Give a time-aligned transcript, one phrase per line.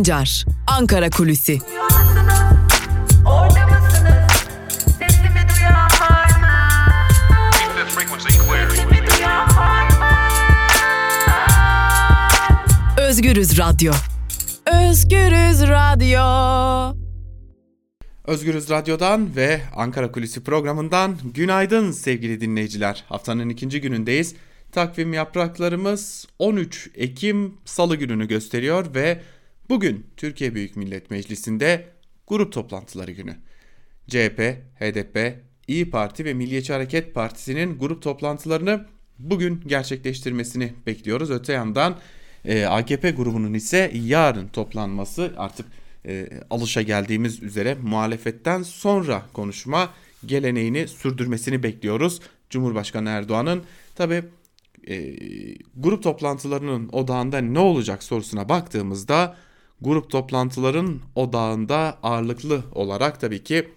[0.00, 1.58] Sancar, Ankara Kulüsi.
[12.98, 13.92] Özgürüz Radyo.
[14.66, 16.20] Özgürüz Radyo.
[18.24, 23.04] Özgürüz Radyo'dan ve Ankara Kulisi programından günaydın sevgili dinleyiciler.
[23.08, 24.34] Haftanın ikinci günündeyiz.
[24.72, 29.20] Takvim yapraklarımız 13 Ekim Salı gününü gösteriyor ve
[29.70, 31.88] bugün Türkiye Büyük Millet Meclisi'nde
[32.26, 33.36] grup toplantıları günü.
[34.08, 34.40] CHP,
[34.80, 38.86] HDP, İyi Parti ve Milliyetçi Hareket Partisi'nin grup toplantılarını
[39.18, 41.30] bugün gerçekleştirmesini bekliyoruz.
[41.30, 41.96] Öte yandan
[42.44, 45.66] e, AKP grubunun ise yarın toplanması artık
[46.06, 49.90] e, alışa geldiğimiz üzere muhalefetten sonra konuşma
[50.26, 52.20] geleneğini sürdürmesini bekliyoruz.
[52.50, 53.62] Cumhurbaşkanı Erdoğan'ın
[53.94, 54.22] tabi
[54.88, 55.16] e,
[55.76, 59.36] grup toplantılarının odağında ne olacak sorusuna baktığımızda
[59.82, 63.68] grup toplantıların odağında ağırlıklı olarak tabii ki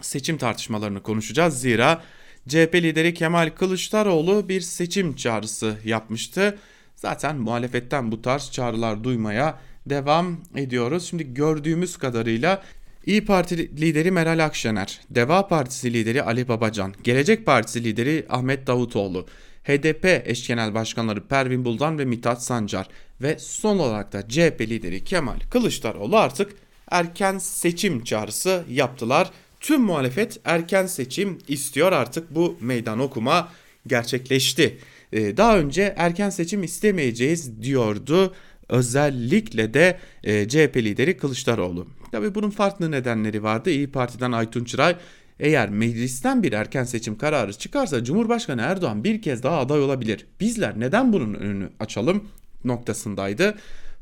[0.00, 1.60] seçim tartışmalarını konuşacağız.
[1.60, 2.02] Zira
[2.48, 6.58] CHP lideri Kemal Kılıçdaroğlu bir seçim çağrısı yapmıştı.
[6.96, 11.04] Zaten muhalefetten bu tarz çağrılar duymaya devam ediyoruz.
[11.04, 12.62] Şimdi gördüğümüz kadarıyla
[13.06, 19.26] İyi Parti lideri Meral Akşener, Deva Partisi lideri Ali Babacan, Gelecek Partisi lideri Ahmet Davutoğlu,
[19.64, 22.88] HDP eş genel başkanları Pervin Buldan ve Mithat Sancar
[23.22, 26.52] ve son olarak da CHP lideri Kemal Kılıçdaroğlu artık
[26.90, 29.30] erken seçim çağrısı yaptılar.
[29.60, 33.48] Tüm muhalefet erken seçim istiyor artık bu meydan okuma
[33.86, 34.78] gerçekleşti.
[35.12, 38.34] Ee, daha önce erken seçim istemeyeceğiz diyordu
[38.68, 41.86] özellikle de e, CHP lideri Kılıçdaroğlu.
[42.12, 43.70] Tabi bunun farklı nedenleri vardı.
[43.70, 44.96] İyi Parti'den Aytun Çıray
[45.40, 50.26] eğer meclisten bir erken seçim kararı çıkarsa Cumhurbaşkanı Erdoğan bir kez daha aday olabilir.
[50.40, 52.28] Bizler neden bunun önünü açalım
[52.64, 53.54] noktasındaydı.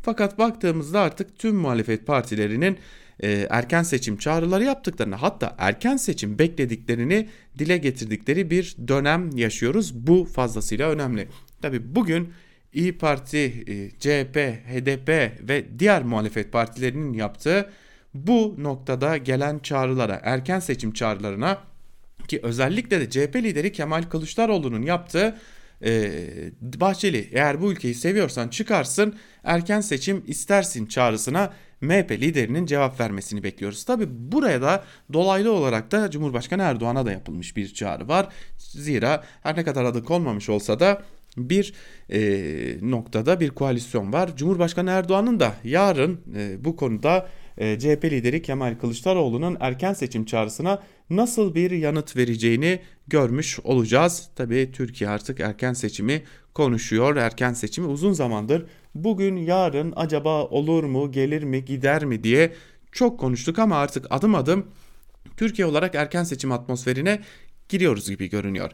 [0.02, 2.78] Fakat baktığımızda artık tüm muhalefet partilerinin
[3.20, 10.06] e, erken seçim çağrıları yaptıklarını hatta erken seçim beklediklerini dile getirdikleri bir dönem yaşıyoruz.
[10.06, 11.28] Bu fazlasıyla önemli.
[11.62, 12.32] Tabi bugün
[12.74, 14.36] İyi Parti, e, CHP,
[14.66, 15.08] HDP
[15.48, 17.70] ve diğer muhalefet partilerinin yaptığı
[18.14, 21.58] bu noktada gelen çağrılara, erken seçim çağrılarına
[22.28, 25.36] ki özellikle de CHP lideri Kemal Kılıçdaroğlu'nun yaptığı
[25.84, 26.10] e,
[26.60, 29.14] Bahçeli eğer bu ülkeyi seviyorsan çıkarsın
[29.44, 33.84] erken seçim istersin çağrısına MHP liderinin cevap vermesini bekliyoruz.
[33.84, 38.28] Tabi buraya da dolaylı olarak da Cumhurbaşkanı Erdoğan'a da yapılmış bir çağrı var.
[38.58, 41.02] Zira her ne kadar adı konmamış olsa da
[41.36, 41.74] bir
[42.10, 42.20] e,
[42.90, 44.36] noktada bir koalisyon var.
[44.36, 47.28] Cumhurbaşkanı Erdoğan'ın da yarın e, bu konuda
[47.58, 54.28] e, CHP lideri Kemal Kılıçdaroğlu'nun erken seçim çağrısına nasıl bir yanıt vereceğini görmüş olacağız.
[54.36, 56.22] Tabii Türkiye artık erken seçimi
[56.54, 57.16] konuşuyor.
[57.16, 62.52] Erken seçimi uzun zamandır bugün yarın acaba olur mu gelir mi gider mi diye
[62.92, 64.66] çok konuştuk ama artık adım adım
[65.36, 67.20] Türkiye olarak erken seçim atmosferine
[67.68, 68.70] giriyoruz gibi görünüyor.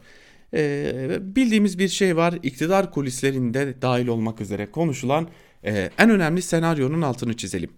[0.55, 5.29] Ee, bildiğimiz bir şey var iktidar kulislerinde dahil olmak üzere konuşulan
[5.65, 7.71] e, en önemli senaryonun altını çizelim.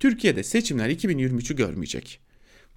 [0.00, 2.20] Türkiye'de seçimler 2023'ü görmeyecek.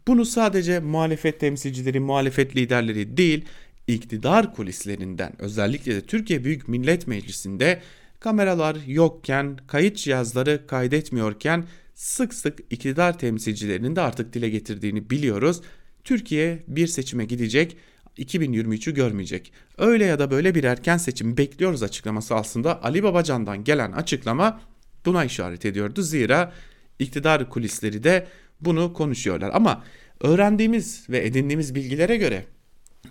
[0.07, 3.45] Bunu sadece muhalefet temsilcileri, muhalefet liderleri değil,
[3.87, 7.81] iktidar kulislerinden özellikle de Türkiye Büyük Millet Meclisi'nde
[8.19, 11.65] kameralar yokken, kayıt cihazları kaydetmiyorken
[11.95, 15.61] sık sık iktidar temsilcilerinin de artık dile getirdiğini biliyoruz.
[16.03, 17.77] Türkiye bir seçime gidecek
[18.17, 19.53] 2023'ü görmeyecek.
[19.77, 24.61] Öyle ya da böyle bir erken seçim bekliyoruz açıklaması aslında Ali Babacan'dan gelen açıklama
[25.05, 26.01] buna işaret ediyordu.
[26.01, 26.53] Zira
[26.99, 28.27] iktidar kulisleri de
[28.61, 29.51] bunu konuşuyorlar.
[29.53, 29.83] Ama
[30.21, 32.45] öğrendiğimiz ve edindiğimiz bilgilere göre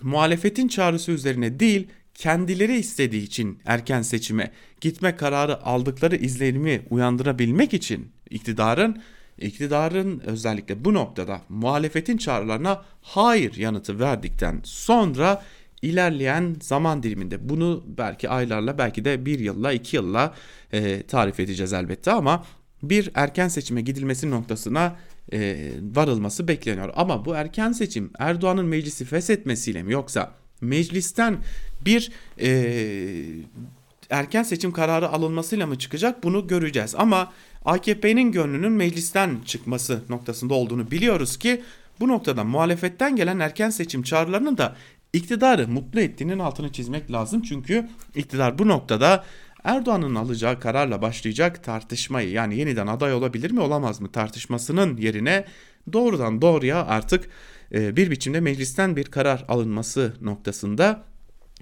[0.02, 4.50] muhalefetin çağrısı üzerine değil kendileri istediği için erken seçime
[4.80, 9.02] gitme kararı aldıkları izlenimi uyandırabilmek için iktidarın
[9.38, 15.42] iktidarın özellikle bu noktada muhalefetin çağrılarına hayır yanıtı verdikten sonra
[15.82, 20.34] ilerleyen zaman diliminde bunu belki aylarla belki de bir yılla iki yılla
[20.72, 22.44] e, tarif edeceğiz elbette ama
[22.82, 24.96] bir erken seçime gidilmesi noktasına
[25.32, 26.92] e, varılması bekleniyor.
[26.96, 31.38] Ama bu erken seçim Erdoğan'ın meclisi feshetmesiyle mi yoksa meclisten
[31.84, 32.48] bir e,
[34.10, 36.94] erken seçim kararı alınmasıyla mı çıkacak bunu göreceğiz.
[36.94, 37.32] Ama
[37.64, 41.62] AKP'nin gönlünün meclisten çıkması noktasında olduğunu biliyoruz ki
[42.00, 44.76] bu noktada muhalefetten gelen erken seçim çağrılarının da
[45.12, 47.42] iktidarı mutlu ettiğinin altını çizmek lazım.
[47.42, 49.24] Çünkü iktidar bu noktada
[49.64, 55.44] Erdoğan'ın alacağı kararla başlayacak tartışmayı yani yeniden aday olabilir mi olamaz mı tartışmasının yerine
[55.92, 57.28] doğrudan doğruya artık
[57.72, 61.04] e, bir biçimde meclisten bir karar alınması noktasında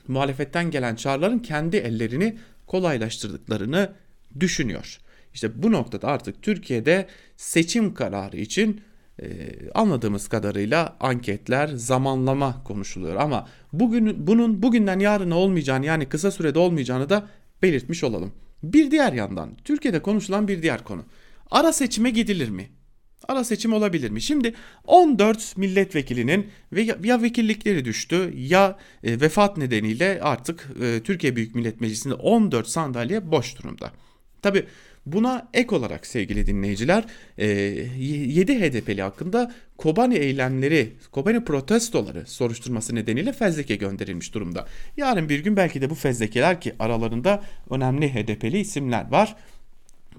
[0.08, 3.92] muhalefetten gelen çağrıların kendi ellerini kolaylaştırdıklarını
[4.40, 4.98] düşünüyor.
[5.34, 7.06] İşte bu noktada artık Türkiye'de
[7.36, 8.80] seçim kararı için
[9.22, 9.26] e,
[9.74, 13.16] anladığımız kadarıyla anketler, zamanlama konuşuluyor.
[13.16, 17.28] Ama bugün bunun bugünden yarına olmayacağını yani kısa sürede olmayacağını da
[17.62, 18.32] belirtmiş olalım.
[18.62, 21.04] Bir diğer yandan Türkiye'de konuşulan bir diğer konu.
[21.50, 22.70] Ara seçime gidilir mi?
[23.28, 24.22] Ara seçim olabilir mi?
[24.22, 24.54] Şimdi
[24.84, 31.80] 14 milletvekilinin ve ya vekillikleri düştü ya e, vefat nedeniyle artık e, Türkiye Büyük Millet
[31.80, 33.92] Meclisi'nde 14 sandalye boş durumda.
[34.42, 34.66] Tabi
[35.06, 37.04] buna ek olarak sevgili dinleyiciler
[37.38, 44.66] 7 e, HDP'li hakkında Kobani eylemleri, Kobani protestoları soruşturması nedeniyle fezleke gönderilmiş durumda.
[44.96, 49.36] Yarın bir gün belki de bu fezlekeler ki aralarında önemli HDP'li isimler var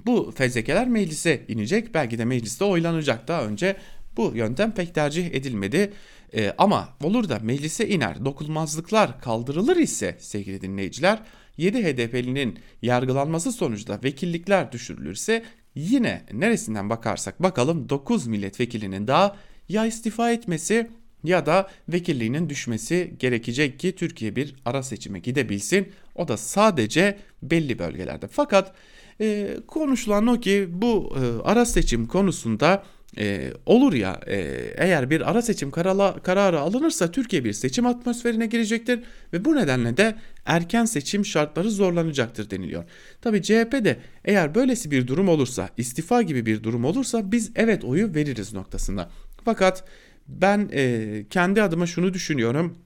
[0.06, 1.94] bu fezlekeler meclise inecek.
[1.94, 3.28] Belki de mecliste oylanacak.
[3.28, 3.76] Daha önce
[4.18, 5.94] bu yöntem pek tercih edilmedi.
[6.36, 11.20] Ee, ama olur da meclise iner, dokunmazlıklar kaldırılır ise sevgili dinleyiciler
[11.58, 15.44] 7 HDP'linin yargılanması sonucunda vekillikler düşürülürse
[15.76, 19.36] yine neresinden bakarsak bakalım 9 milletvekilinin daha
[19.70, 20.88] ya istifa etmesi
[21.24, 25.92] ya da vekilliğinin düşmesi gerekecek ki Türkiye bir ara seçime gidebilsin.
[26.16, 28.28] O da sadece belli bölgelerde.
[28.28, 28.74] Fakat
[29.22, 32.84] e, konuşulan o ki bu e, ara seçim konusunda
[33.18, 34.38] e, olur ya e,
[34.78, 39.00] eğer bir ara seçim karala, kararı alınırsa Türkiye bir seçim atmosferine girecektir
[39.34, 40.16] ve bu nedenle de
[40.46, 42.84] erken seçim şartları zorlanacaktır deniliyor.
[43.22, 47.84] Tabi CHP de eğer böylesi bir durum olursa istifa gibi bir durum olursa biz evet
[47.84, 49.10] oyu veririz noktasında.
[49.46, 49.84] Fakat
[50.28, 52.78] ben e, kendi adıma şunu düşünüyorum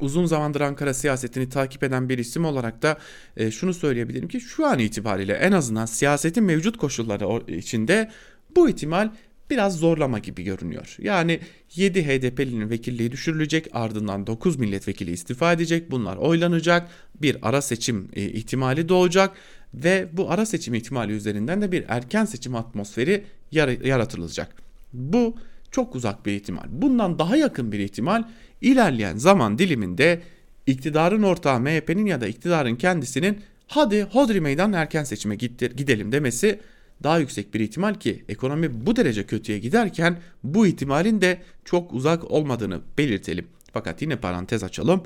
[0.00, 2.98] uzun zamandır Ankara siyasetini takip eden bir isim olarak da
[3.36, 8.10] e, şunu söyleyebilirim ki şu an itibariyle en azından siyasetin mevcut koşulları içinde
[8.56, 9.10] bu ihtimal
[9.50, 10.96] biraz zorlama gibi görünüyor.
[10.98, 11.40] Yani
[11.76, 16.90] 7 HDP'linin vekilliği düşürülecek ardından 9 milletvekili istifa edecek bunlar oylanacak
[17.22, 19.36] bir ara seçim e, ihtimali doğacak
[19.74, 24.54] ve bu ara seçim ihtimali üzerinden de bir erken seçim atmosferi yaratılacak.
[24.92, 25.34] Bu
[25.70, 26.64] çok uzak bir ihtimal.
[26.68, 28.24] Bundan daha yakın bir ihtimal
[28.60, 30.22] ilerleyen zaman diliminde
[30.66, 36.60] iktidarın ortağı MHP'nin ya da iktidarın kendisinin hadi hodri meydan erken seçime gidelim demesi
[37.02, 42.30] daha yüksek bir ihtimal ki ekonomi bu derece kötüye giderken bu ihtimalin de çok uzak
[42.30, 43.46] olmadığını belirtelim.
[43.72, 45.02] Fakat yine parantez açalım.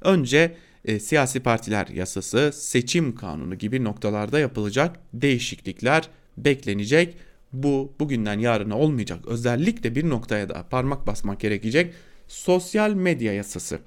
[0.00, 7.16] Önce e, siyasi partiler yasası, seçim kanunu gibi noktalarda yapılacak değişiklikler beklenecek.
[7.52, 9.18] Bu bugünden yarına olmayacak.
[9.26, 11.94] Özellikle bir noktaya da parmak basmak gerekecek
[12.28, 13.78] sosyal medya yasası.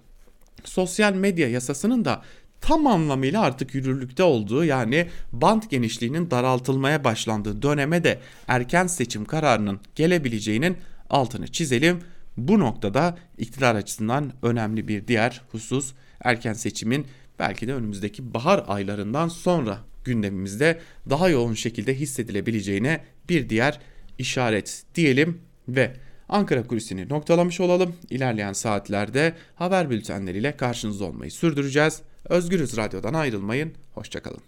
[0.64, 2.22] Sosyal medya yasasının da
[2.62, 9.80] tam anlamıyla artık yürürlükte olduğu yani bant genişliğinin daraltılmaya başlandığı döneme de erken seçim kararının
[9.96, 10.78] gelebileceğinin
[11.10, 12.00] altını çizelim.
[12.38, 15.94] Bu noktada iktidar açısından önemli bir diğer husus
[16.24, 17.08] erken seçimin
[17.40, 23.80] belki de önümüzdeki bahar aylarından sonra gündemimizde daha yoğun şekilde hissedilebileceğine bir diğer
[24.18, 25.94] işaret diyelim ve
[26.30, 27.96] Ankara kulisini noktalamış olalım.
[28.10, 32.02] İlerleyen saatlerde haber bültenleriyle karşınızda olmayı sürdüreceğiz.
[32.30, 33.74] Özgürüz Radyo'dan ayrılmayın.
[33.94, 34.42] Hoşçakalın.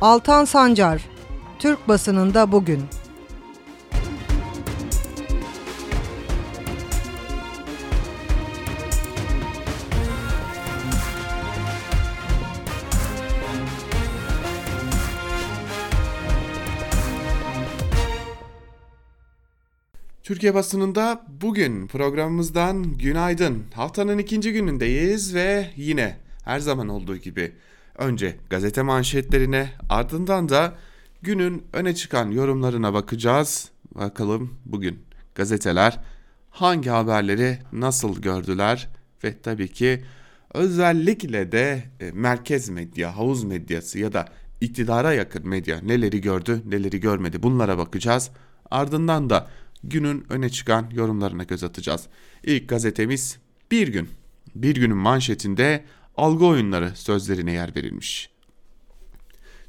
[0.00, 1.02] Altan Sancar,
[1.58, 2.82] Türk basınında bugün.
[20.26, 23.64] Türkiye basınında bugün programımızdan günaydın.
[23.74, 27.52] Haftanın ikinci günündeyiz ve yine her zaman olduğu gibi
[27.98, 30.74] önce gazete manşetlerine ardından da
[31.22, 33.70] günün öne çıkan yorumlarına bakacağız.
[33.94, 34.98] Bakalım bugün
[35.34, 36.00] gazeteler
[36.50, 38.88] hangi haberleri nasıl gördüler
[39.24, 40.04] ve tabii ki
[40.54, 44.28] özellikle de e, merkez medya, havuz medyası ya da
[44.60, 48.30] iktidara yakın medya neleri gördü, neleri görmedi bunlara bakacağız.
[48.70, 49.48] Ardından da
[49.88, 52.06] günün öne çıkan yorumlarına göz atacağız.
[52.44, 53.38] İlk gazetemiz
[53.70, 54.08] Bir Gün.
[54.54, 55.84] Bir Günün manşetinde
[56.16, 58.30] algı oyunları sözlerine yer verilmiş.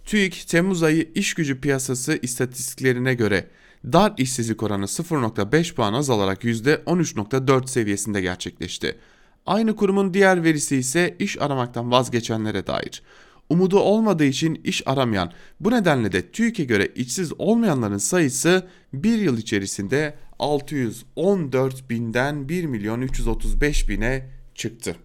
[0.06, 3.48] TÜİK Temmuz ayı iş gücü piyasası istatistiklerine göre
[3.86, 8.98] dar işsizlik oranı 0.5 puan azalarak %13.4 seviyesinde gerçekleşti.
[9.46, 13.02] Aynı kurumun diğer verisi ise iş aramaktan vazgeçenlere dair
[13.50, 19.38] umudu olmadığı için iş aramayan, bu nedenle de TÜİK'e göre işsiz olmayanların sayısı bir yıl
[19.38, 24.96] içerisinde 614 binden 1 milyon 335 bine çıktı.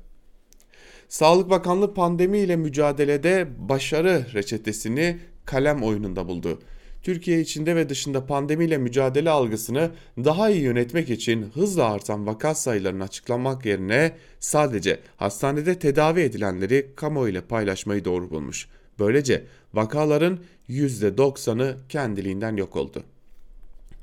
[1.09, 6.59] Sağlık Bakanlığı pandemi ile mücadelede başarı reçetesini kalem oyununda buldu.
[7.03, 13.05] Türkiye içinde ve dışında pandemiyle mücadele algısını daha iyi yönetmek için hızla artan vaka sayılarını
[13.05, 18.69] açıklamak yerine sadece hastanede tedavi edilenleri kamuoyuyla paylaşmayı doğru bulmuş.
[18.99, 19.45] Böylece
[19.75, 23.03] vakaların %90'ı kendiliğinden yok oldu.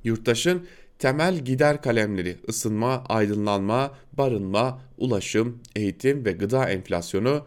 [0.04, 0.68] Yurttaşın
[1.00, 7.46] temel gider kalemleri ısınma, aydınlanma, barınma, ulaşım, eğitim ve gıda enflasyonu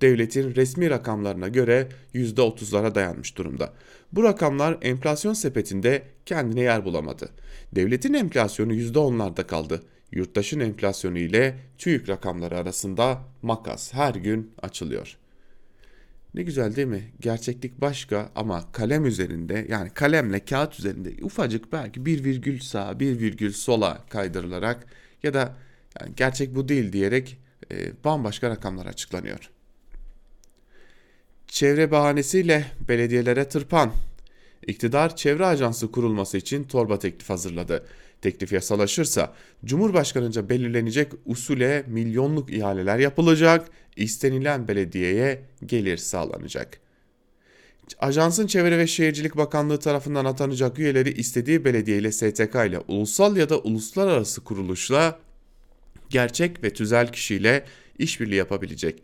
[0.00, 3.72] devletin resmi rakamlarına göre %30'lara dayanmış durumda.
[4.12, 7.30] Bu rakamlar enflasyon sepetinde kendine yer bulamadı.
[7.72, 9.82] Devletin enflasyonu %10'larda kaldı.
[10.12, 15.16] Yurttaşın enflasyonu ile TÜİK rakamları arasında makas her gün açılıyor.
[16.34, 17.12] Ne güzel değil mi?
[17.20, 23.20] Gerçeklik başka ama kalem üzerinde yani kalemle kağıt üzerinde ufacık belki bir virgül sağa bir
[23.20, 24.86] virgül sola kaydırılarak
[25.22, 25.56] ya da
[26.00, 27.38] yani gerçek bu değil diyerek
[27.70, 29.50] e, bambaşka rakamlar açıklanıyor.
[31.52, 33.92] Çevre bahanesiyle belediyelere tırpan.
[34.66, 37.86] İktidar çevre ajansı kurulması için torba teklif hazırladı.
[38.22, 46.80] Teklif yasalaşırsa Cumhurbaşkanı'nca belirlenecek usule milyonluk ihaleler yapılacak, istenilen belediyeye gelir sağlanacak.
[47.98, 53.48] Ajansın Çevre ve Şehircilik Bakanlığı tarafından atanacak üyeleri istediği belediye ile STK ile ulusal ya
[53.48, 55.18] da uluslararası kuruluşla
[56.10, 57.64] gerçek ve tüzel kişiyle
[57.98, 59.02] işbirliği yapabilecek.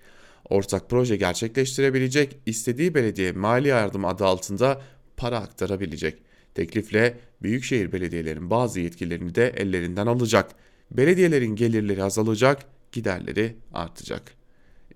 [0.51, 4.83] Ortak proje gerçekleştirebilecek, istediği belediye mali yardım adı altında
[5.17, 6.23] para aktarabilecek.
[6.55, 10.51] Teklifle büyükşehir belediyelerinin bazı yetkilerini de ellerinden alacak.
[10.91, 14.23] Belediyelerin gelirleri azalacak, giderleri artacak.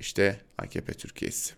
[0.01, 1.55] İşte AKP Türkiye'si.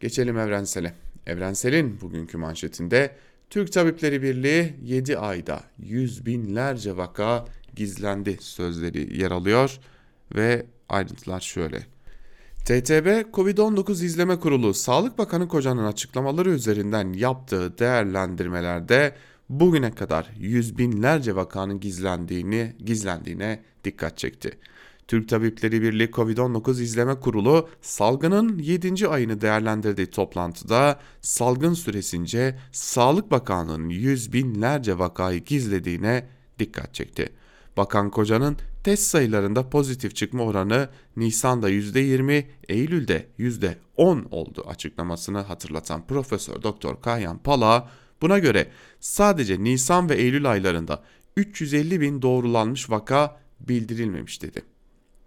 [0.00, 0.94] Geçelim Evrensel'e.
[1.26, 3.16] Evrensel'in bugünkü manşetinde
[3.50, 7.44] Türk Tabipleri Birliği 7 ayda yüz binlerce vaka
[7.76, 9.78] gizlendi sözleri yer alıyor
[10.34, 11.95] ve ayrıntılar şöyle.
[12.66, 19.14] TTB Covid-19 İzleme Kurulu Sağlık Bakanı Koca'nın açıklamaları üzerinden yaptığı değerlendirmelerde
[19.48, 24.58] bugüne kadar yüz binlerce vakanın gizlendiğini gizlendiğine dikkat çekti.
[25.08, 29.08] Türk Tabipleri Birliği Covid-19 İzleme Kurulu salgının 7.
[29.08, 36.26] ayını değerlendirdiği toplantıda salgın süresince Sağlık Bakanlığı'nın yüz binlerce vakayı gizlediğine
[36.58, 37.32] dikkat çekti.
[37.76, 46.62] Bakan Koca'nın test sayılarında pozitif çıkma oranı Nisan'da %20, Eylül'de %10 oldu açıklamasını hatırlatan Profesör
[46.62, 47.90] Doktor Kayhan Pala
[48.22, 51.02] buna göre sadece Nisan ve Eylül aylarında
[51.36, 54.62] 350 bin doğrulanmış vaka bildirilmemiş dedi.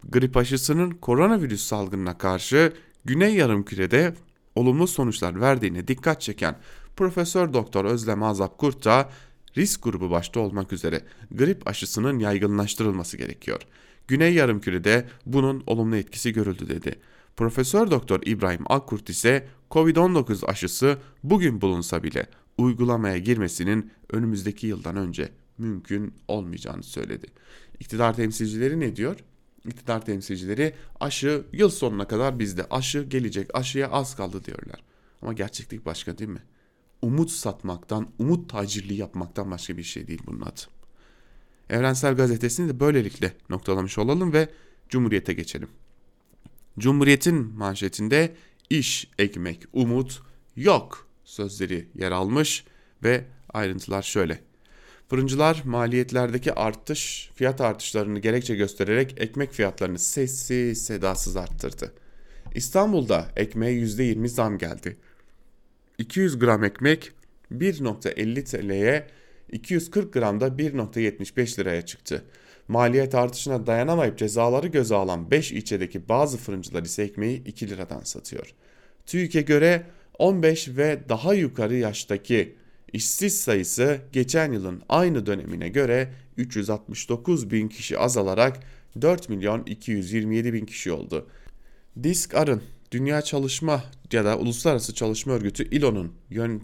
[0.09, 2.73] Grip aşısının koronavirüs salgınına karşı
[3.05, 4.13] Güney Yarımküre'de
[4.55, 6.55] olumlu sonuçlar verdiğine dikkat çeken
[6.95, 9.09] Profesör Doktor Özlem Azap Kurt da
[9.57, 11.01] risk grubu başta olmak üzere
[11.31, 13.61] grip aşısının yaygınlaştırılması gerekiyor.
[14.07, 16.95] Güney Yarımküre'de bunun olumlu etkisi görüldü dedi.
[17.37, 22.27] Profesör Doktor İbrahim Akkurt ise Covid-19 aşısı bugün bulunsa bile
[22.57, 27.27] uygulamaya girmesinin önümüzdeki yıldan önce mümkün olmayacağını söyledi.
[27.79, 29.15] İktidar temsilcileri ne diyor?
[29.65, 32.65] İktidar temsilcileri aşı yıl sonuna kadar bizde.
[32.69, 33.49] Aşı gelecek.
[33.53, 34.83] Aşıya az kaldı diyorlar.
[35.21, 36.43] Ama gerçeklik başka değil mi?
[37.01, 40.61] Umut satmaktan, umut tacirliği yapmaktan başka bir şey değil bunun adı.
[41.69, 44.49] Evrensel Gazetesi'ni de böylelikle noktalamış olalım ve
[44.89, 45.69] Cumhuriyet'e geçelim.
[46.79, 48.35] Cumhuriyet'in manşetinde
[48.69, 50.21] iş, ekmek, umut
[50.55, 52.65] yok sözleri yer almış
[53.03, 54.41] ve ayrıntılar şöyle.
[55.09, 61.93] Fırıncılar maliyetlerdeki artış, fiyat artışlarını gerekçe göstererek ekmek fiyatlarını sessiz sedasız arttırdı.
[62.55, 64.97] İstanbul'da ekmeğe %20 zam geldi.
[65.99, 67.11] 200 gram ekmek
[67.51, 69.07] 1.50 TL'ye
[69.51, 72.23] 240 gramda 1.75 liraya çıktı.
[72.67, 78.53] Maliyet artışına dayanamayıp cezaları göze alan 5 ilçedeki bazı fırıncılar ise ekmeği 2 liradan satıyor.
[79.05, 79.83] TÜİK'e göre
[80.19, 82.55] 15 ve daha yukarı yaştaki
[82.93, 88.59] işsiz sayısı geçen yılın aynı dönemine göre 369 bin kişi azalarak
[89.01, 91.27] 4 milyon 227 bin kişi oldu.
[92.03, 92.61] Disk Arın
[92.91, 96.13] Dünya Çalışma ya da Uluslararası Çalışma Örgütü ILO'nun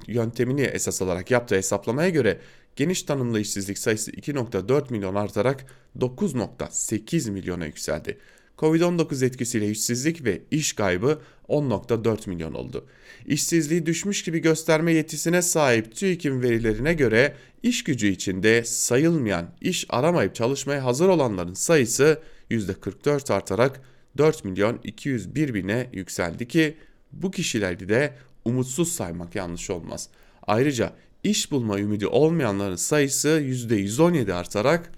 [0.07, 2.39] yöntemini esas alarak yaptığı hesaplamaya göre
[2.75, 5.65] geniş tanımlı işsizlik sayısı 2.4 milyon artarak
[5.99, 8.17] 9.8 milyona yükseldi.
[8.57, 12.85] Covid-19 etkisiyle işsizlik ve iş kaybı 10.4 milyon oldu.
[13.25, 20.35] İşsizliği düşmüş gibi gösterme yetisine sahip TÜİK'in verilerine göre iş gücü içinde sayılmayan iş aramayıp
[20.35, 23.81] çalışmaya hazır olanların sayısı %44 artarak
[24.17, 26.77] 4 milyon 201 bine yükseldi ki
[27.11, 28.13] bu kişileri de
[28.45, 30.09] umutsuz saymak yanlış olmaz.
[30.43, 30.93] Ayrıca
[31.23, 34.91] iş bulma ümidi olmayanların sayısı %117 artarak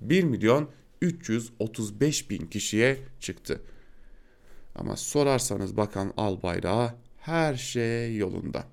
[0.00, 0.68] 1 milyon
[1.00, 3.60] 335 bin kişiye çıktı.
[4.74, 8.64] Ama sorarsanız Bakan Albayrak'a her şey yolunda.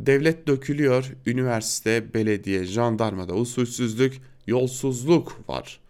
[0.00, 5.80] Devlet dökülüyor, üniversite, belediye, jandarmada usulsüzlük, yolsuzluk var.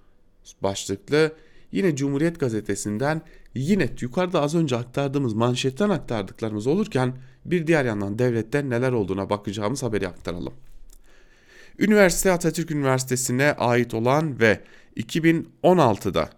[0.62, 1.32] Başlıklı
[1.74, 3.22] yine Cumhuriyet Gazetesi'nden
[3.54, 7.12] yine yukarıda az önce aktardığımız manşetten aktardıklarımız olurken
[7.44, 10.52] bir diğer yandan devlette neler olduğuna bakacağımız haberi aktaralım.
[11.78, 14.60] Üniversite Atatürk Üniversitesi'ne ait olan ve
[14.96, 16.30] 2016'da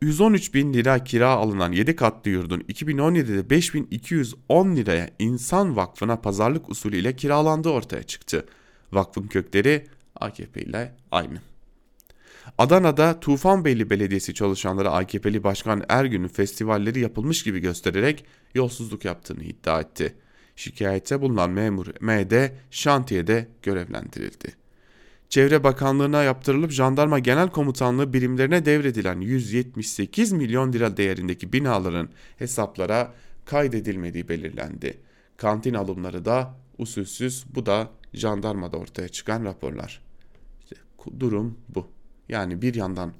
[0.00, 7.16] 113 bin lira kira alınan 7 katlı yurdun 2017'de 5210 liraya İnsan Vakfı'na pazarlık usulüyle
[7.16, 8.46] kiralandığı ortaya çıktı.
[8.92, 11.55] Vakfın kökleri AKP ile aynı.
[12.58, 18.24] Adana'da Tufanbeyli Belediyesi çalışanları AKP'li Başkan Ergün'ün festivalleri yapılmış gibi göstererek
[18.54, 20.14] yolsuzluk yaptığını iddia etti.
[20.56, 24.52] Şikayette bulunan memur MD şantiyede görevlendirildi.
[25.28, 33.12] Çevre Bakanlığı'na yaptırılıp Jandarma Genel Komutanlığı birimlerine devredilen 178 milyon lira değerindeki binaların hesaplara
[33.44, 34.98] kaydedilmediği belirlendi.
[35.36, 40.02] Kantin alımları da usulsüz bu da jandarmada ortaya çıkan raporlar.
[40.62, 40.76] İşte
[41.20, 41.86] durum bu.
[42.28, 43.12] Yani bir yandan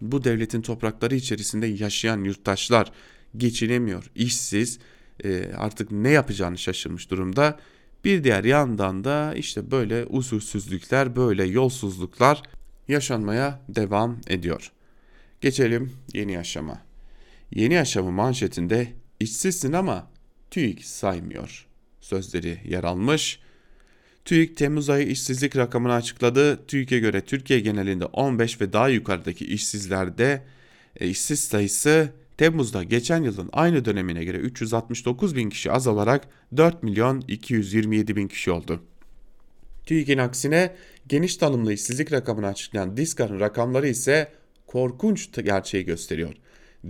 [0.00, 2.92] bu devletin toprakları içerisinde yaşayan yurttaşlar
[3.36, 4.78] geçinemiyor, işsiz,
[5.24, 7.58] e, artık ne yapacağını şaşırmış durumda.
[8.04, 12.42] Bir diğer yandan da işte böyle usulsüzlükler, böyle yolsuzluklar
[12.88, 14.72] yaşanmaya devam ediyor.
[15.40, 16.82] Geçelim yeni yaşama.
[17.50, 20.10] Yeni yaşamı manşetinde işsizsin ama
[20.50, 21.66] TÜİK saymıyor
[22.00, 23.40] sözleri yer almış.
[24.24, 26.66] TÜİK Temmuz ayı işsizlik rakamını açıkladı.
[26.66, 30.42] TÜİK'e göre Türkiye genelinde 15 ve daha yukarıdaki işsizlerde
[31.00, 37.24] e, işsiz sayısı Temmuz'da geçen yılın aynı dönemine göre 369 bin kişi azalarak 4 milyon
[37.28, 38.82] 227 bin kişi oldu.
[39.86, 40.74] TÜİK'in aksine
[41.08, 44.32] geniş tanımlı işsizlik rakamını açıklayan Diskar'ın rakamları ise
[44.66, 46.34] korkunç gerçeği gösteriyor.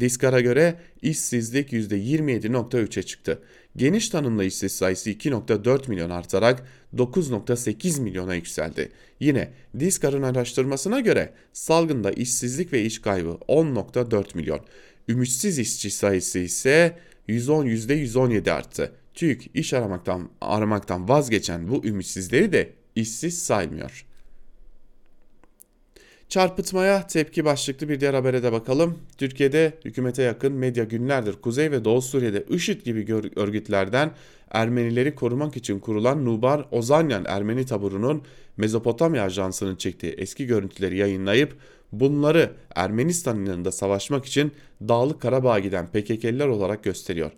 [0.00, 3.42] Diskar'a göre işsizlik %27.3'e çıktı.
[3.76, 8.92] Geniş tanımlı işsiz sayısı 2.4 milyon artarak 9.8 milyona yükseldi.
[9.20, 14.60] Yine Diskar'ın araştırmasına göre salgında işsizlik ve iş kaybı 10.4 milyon.
[15.08, 18.92] Ümitsiz işçi sayısı ise 110 %117 arttı.
[19.14, 24.06] TÜİK iş aramaktan aramaktan vazgeçen bu ümitsizleri de işsiz saymıyor.
[26.32, 28.98] Çarpıtmaya tepki başlıklı bir diğer habere de bakalım.
[29.18, 34.10] Türkiye'de hükümete yakın medya günlerdir Kuzey ve Doğu Suriye'de IŞİD gibi örgütlerden
[34.50, 38.22] Ermenileri korumak için kurulan Nubar Ozanyan Ermeni taburunun
[38.56, 41.56] Mezopotamya Ajansı'nın çektiği eski görüntüleri yayınlayıp
[41.92, 44.52] bunları Ermenistan'ın yanında savaşmak için
[44.88, 47.30] Dağlık Karabağ'a giden PKK'liler olarak gösteriyor.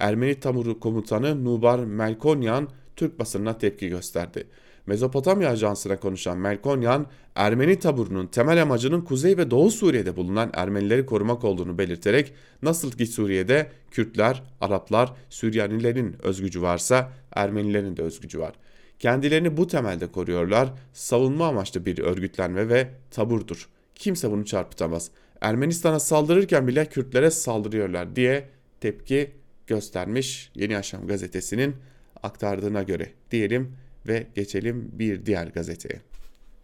[0.00, 4.46] Ermeni taburu komutanı Nubar Melkonyan Türk basınına tepki gösterdi.
[4.90, 11.44] Mezopotamya Ajansı'na konuşan Melkonyan, Ermeni taburunun temel amacının Kuzey ve Doğu Suriye'de bulunan Ermenileri korumak
[11.44, 18.54] olduğunu belirterek nasıl ki Suriye'de Kürtler, Araplar, Süryanilerin özgücü varsa Ermenilerin de özgücü var.
[18.98, 23.68] Kendilerini bu temelde koruyorlar, savunma amaçlı bir örgütlenme ve taburdur.
[23.94, 25.10] Kimse bunu çarpıtamaz.
[25.40, 28.48] Ermenistan'a saldırırken bile Kürtlere saldırıyorlar diye
[28.80, 29.30] tepki
[29.66, 31.76] göstermiş Yeni Yaşam gazetesinin
[32.22, 33.76] aktardığına göre diyelim
[34.06, 36.00] ve geçelim bir diğer gazeteye.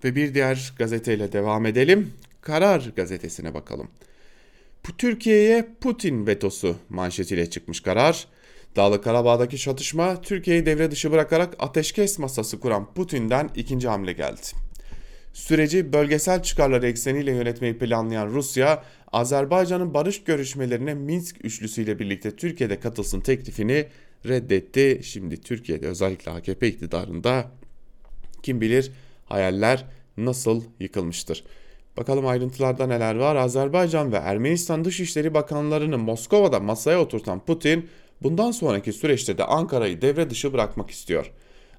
[0.05, 2.12] Ve bir diğer gazeteyle devam edelim.
[2.40, 3.88] Karar gazetesine bakalım.
[4.99, 8.27] Türkiye'ye Putin vetosu manşetiyle çıkmış karar.
[8.77, 14.40] Dağlı Karabağ'daki çatışma Türkiye'yi devre dışı bırakarak ateşkes masası kuran Putin'den ikinci hamle geldi.
[15.33, 23.20] Süreci bölgesel çıkarları ekseniyle yönetmeyi planlayan Rusya, Azerbaycan'ın barış görüşmelerine Minsk üçlüsüyle birlikte Türkiye'de katılsın
[23.20, 23.87] teklifini
[24.28, 25.00] reddetti.
[25.02, 27.50] Şimdi Türkiye'de özellikle AKP iktidarında
[28.42, 28.92] kim bilir
[29.24, 29.84] hayaller
[30.16, 31.44] nasıl yıkılmıştır.
[31.96, 33.36] Bakalım ayrıntılarda neler var.
[33.36, 37.88] Azerbaycan ve Ermenistan Dışişleri Bakanlarını Moskova'da masaya oturtan Putin
[38.22, 41.32] bundan sonraki süreçte de Ankara'yı devre dışı bırakmak istiyor.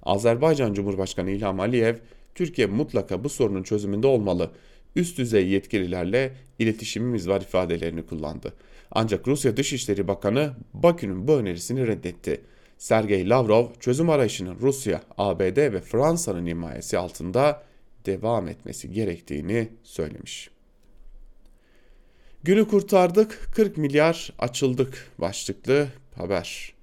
[0.03, 1.95] Azerbaycan Cumhurbaşkanı İlham Aliyev,
[2.35, 4.51] Türkiye mutlaka bu sorunun çözümünde olmalı.
[4.95, 8.53] Üst düzey yetkililerle iletişimimiz var ifadelerini kullandı.
[8.91, 12.41] Ancak Rusya Dışişleri Bakanı Bakü'nün bu önerisini reddetti.
[12.77, 17.63] Sergey Lavrov çözüm arayışının Rusya, ABD ve Fransa'nın himayesi altında
[18.05, 20.49] devam etmesi gerektiğini söylemiş.
[22.43, 26.73] Günü kurtardık, 40 milyar açıldık başlıklı haber.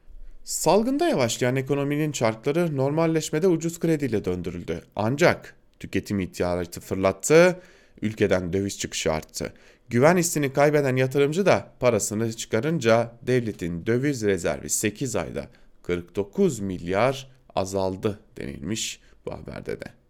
[0.45, 4.85] Salgında yavaşlayan ekonominin çarkları normalleşmede ucuz krediyle döndürüldü.
[4.97, 7.61] Ancak tüketim ihtiyacı fırlattı,
[8.03, 9.53] ülkeden döviz çıkışı arttı.
[9.88, 15.49] Güven hissini kaybeden yatırımcı da parasını çıkarınca devletin döviz rezervi 8 ayda
[15.83, 20.05] 49 milyar azaldı denilmiş bu haberde de.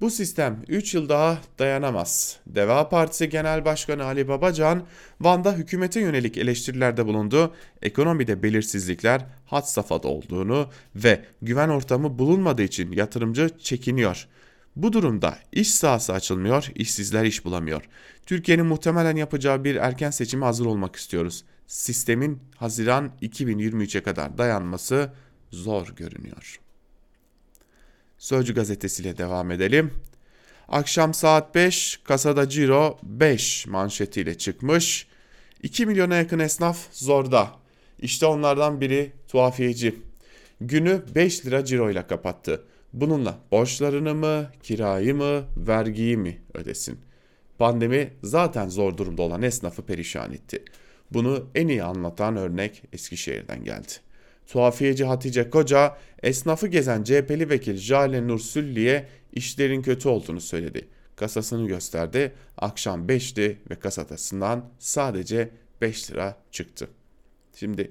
[0.00, 2.40] Bu sistem 3 yıl daha dayanamaz.
[2.46, 4.86] Deva Partisi Genel Başkanı Ali Babacan,
[5.20, 7.54] Van'da hükümete yönelik eleştirilerde bulundu.
[7.82, 14.28] Ekonomide belirsizlikler had safhada olduğunu ve güven ortamı bulunmadığı için yatırımcı çekiniyor.
[14.76, 17.82] Bu durumda iş sahası açılmıyor, işsizler iş bulamıyor.
[18.26, 21.44] Türkiye'nin muhtemelen yapacağı bir erken seçime hazır olmak istiyoruz.
[21.66, 25.12] Sistemin Haziran 2023'e kadar dayanması
[25.50, 26.60] zor görünüyor.
[28.18, 29.92] Sözcü gazetesiyle devam edelim.
[30.68, 35.06] Akşam saat 5 kasada ciro 5 manşetiyle çıkmış.
[35.62, 37.50] 2 milyona yakın esnaf zorda.
[37.98, 39.94] İşte onlardan biri tuhafiyeci.
[40.60, 42.64] Günü 5 lira ciroyla kapattı.
[42.92, 46.98] Bununla borçlarını mı, kirayı mı, vergiyi mi ödesin?
[47.58, 50.64] Pandemi zaten zor durumda olan esnafı perişan etti.
[51.12, 53.92] Bunu en iyi anlatan örnek Eskişehir'den geldi.
[54.46, 60.88] Tuhafiyeci Hatice Koca, esnafı gezen CHP'li vekil Jale Nur Sülli'ye işlerin kötü olduğunu söyledi.
[61.16, 62.32] Kasasını gösterdi.
[62.58, 66.88] Akşam 5'ti ve kasatasından sadece 5 lira çıktı.
[67.56, 67.90] Şimdi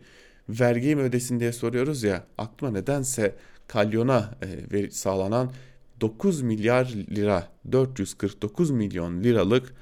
[0.50, 3.36] vergiyi mi ödesin diye soruyoruz ya aklıma nedense
[3.68, 4.32] kalyona
[4.72, 5.52] e, sağlanan
[6.02, 9.74] 9 milyar lira 449 milyon liralık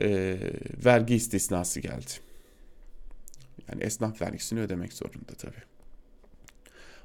[0.00, 0.38] e,
[0.84, 2.10] vergi istisnası geldi.
[3.68, 5.62] Yani esnaf vergisini ödemek zorunda tabii.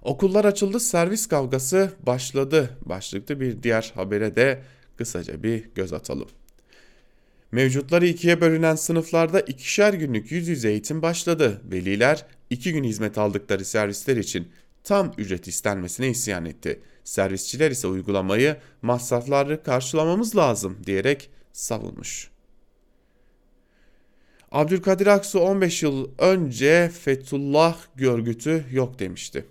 [0.02, 2.78] Okullar açıldı, servis kavgası başladı.
[2.86, 4.62] Başlıklı bir diğer habere de
[4.98, 6.28] kısaca bir göz atalım.
[7.52, 11.62] Mevcutları ikiye bölünen sınıflarda ikişer günlük yüz yüze eğitim başladı.
[11.72, 14.48] Veliler iki gün hizmet aldıkları servisler için
[14.84, 16.82] tam ücret istenmesine isyan etti.
[17.04, 22.30] Servisçiler ise uygulamayı masrafları karşılamamız lazım diyerek savunmuş.
[24.52, 29.46] Abdülkadir Aksu 15 yıl önce Fethullah görgütü yok demişti.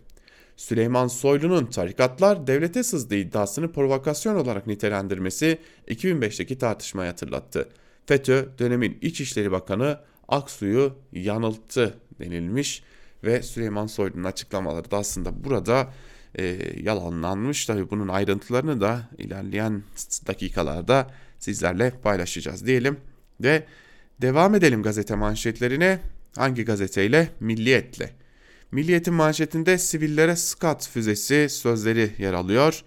[0.57, 7.69] Süleyman Soylu'nun tarikatlar devlete sızdığı iddiasını provokasyon olarak nitelendirmesi 2005'teki tartışmayı hatırlattı.
[8.07, 12.83] FETÖ dönemin İçişleri Bakanı Aksu'yu yanılttı denilmiş
[13.25, 15.93] ve Süleyman Soylu'nun açıklamaları da aslında burada
[16.35, 16.45] e,
[16.83, 17.67] yalanlanmış.
[17.67, 19.83] Tabi bunun ayrıntılarını da ilerleyen
[20.27, 22.97] dakikalarda sizlerle paylaşacağız diyelim
[23.41, 23.65] ve
[24.21, 25.99] devam edelim gazete manşetlerine.
[26.37, 27.29] Hangi gazeteyle?
[27.41, 28.11] Milliyet'le.
[28.73, 32.83] Milliyet'in manşetinde sivillere Skat füzesi sözleri yer alıyor.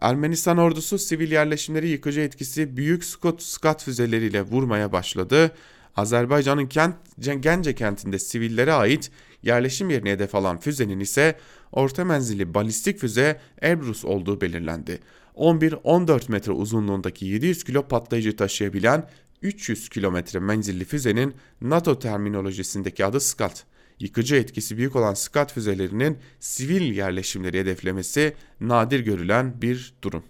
[0.00, 5.52] Ermenistan ordusu sivil yerleşimleri yıkıcı etkisi büyük Scott Skat füzeleriyle vurmaya başladı.
[5.96, 6.96] Azerbaycan'ın kent,
[7.40, 9.10] Gence kentinde sivillere ait
[9.42, 11.38] yerleşim yerine hedef alan füzenin ise
[11.72, 14.98] orta menzilli balistik füze Elbrus olduğu belirlendi.
[15.36, 19.08] 11-14 metre uzunluğundaki 700 kilo patlayıcı taşıyabilen
[19.42, 23.64] 300 kilometre menzilli füzenin NATO terminolojisindeki adı Skat
[24.00, 30.22] yıkıcı etkisi büyük olan Scud füzelerinin sivil yerleşimleri hedeflemesi nadir görülen bir durum.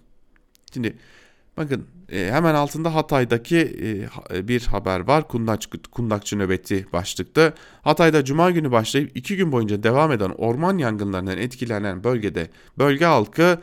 [0.73, 0.97] Şimdi
[1.61, 3.57] bakın e, hemen altında Hatay'daki
[4.33, 5.27] e, bir haber var.
[5.27, 7.53] Kundaç, kundakçı nöbeti başlıkta.
[7.81, 13.59] Hatay'da cuma günü başlayıp iki gün boyunca devam eden orman yangınlarından etkilenen bölgede bölge halkı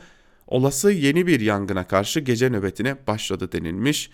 [0.46, 4.10] olası yeni bir yangına karşı gece nöbetine başladı denilmiş.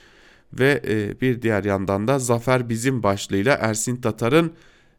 [0.52, 4.52] Ve e, bir diğer yandan da Zafer Bizim başlığıyla Ersin Tatar'ın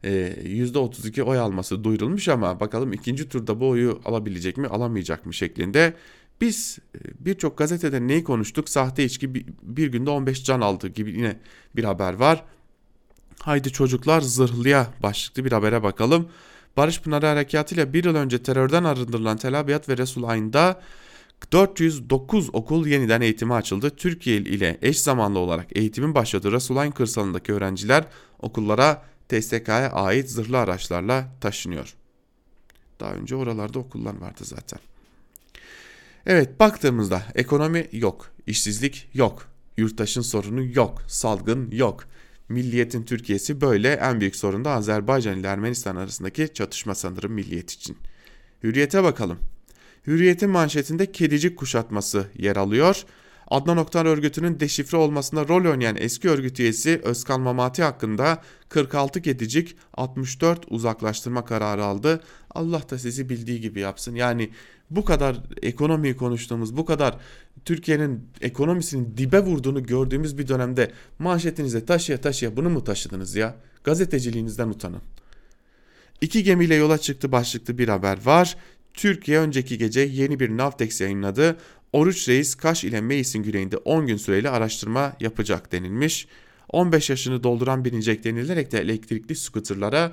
[0.03, 5.33] %32 e, oy alması duyurulmuş ama bakalım ikinci turda bu oyu alabilecek mi alamayacak mı
[5.33, 5.93] şeklinde.
[6.41, 8.69] Biz e, birçok gazetede neyi konuştuk?
[8.69, 11.39] Sahte içki bir, günde 15 can aldı gibi yine
[11.75, 12.43] bir haber var.
[13.39, 16.29] Haydi çocuklar zırhlıya başlıklı bir habere bakalım.
[16.77, 20.81] Barış Pınarı Harekatı ile bir yıl önce terörden arındırılan Tel Abyad ve Resulayn'da
[21.51, 23.89] 409 okul yeniden eğitime açıldı.
[23.89, 28.05] Türkiye ile eş zamanlı olarak eğitimin başladığı Resulayn kırsalındaki öğrenciler
[28.39, 31.95] okullara TSK'ya ait zırhlı araçlarla taşınıyor.
[32.99, 34.79] Daha önce oralarda okullar vardı zaten.
[36.25, 42.03] Evet baktığımızda ekonomi yok, işsizlik yok, yurttaşın sorunu yok, salgın yok.
[42.49, 47.97] Milliyetin Türkiye'si böyle en büyük sorun da Azerbaycan ile Ermenistan arasındaki çatışma sanırım milliyet için.
[48.63, 49.39] Hürriyete bakalım.
[50.07, 53.05] Hürriyet'in manşetinde kedicik kuşatması yer alıyor.
[53.47, 59.75] Adnan Oktar örgütünün deşifre olmasında rol oynayan eski örgüt üyesi Özkan Mamati hakkında 46 kedicik
[59.93, 62.23] 64 uzaklaştırma kararı aldı.
[62.51, 64.15] Allah da sizi bildiği gibi yapsın.
[64.15, 64.49] Yani
[64.89, 67.17] bu kadar ekonomiyi konuştuğumuz, bu kadar
[67.65, 73.55] Türkiye'nin ekonomisinin dibe vurduğunu gördüğümüz bir dönemde manşetinize taşıya taşıya bunu mu taşıdınız ya?
[73.83, 75.01] Gazeteciliğinizden utanın.
[76.21, 78.57] İki gemiyle yola çıktı başlıklı bir haber var.
[78.93, 81.57] Türkiye önceki gece yeni bir Navtex yayınladı.
[81.95, 86.27] Oruç Reis Kaş ile Meis'in güneyinde 10 gün süreli araştırma yapacak denilmiş.
[86.69, 90.11] 15 yaşını dolduran binecek denilerek de elektrikli skuterlara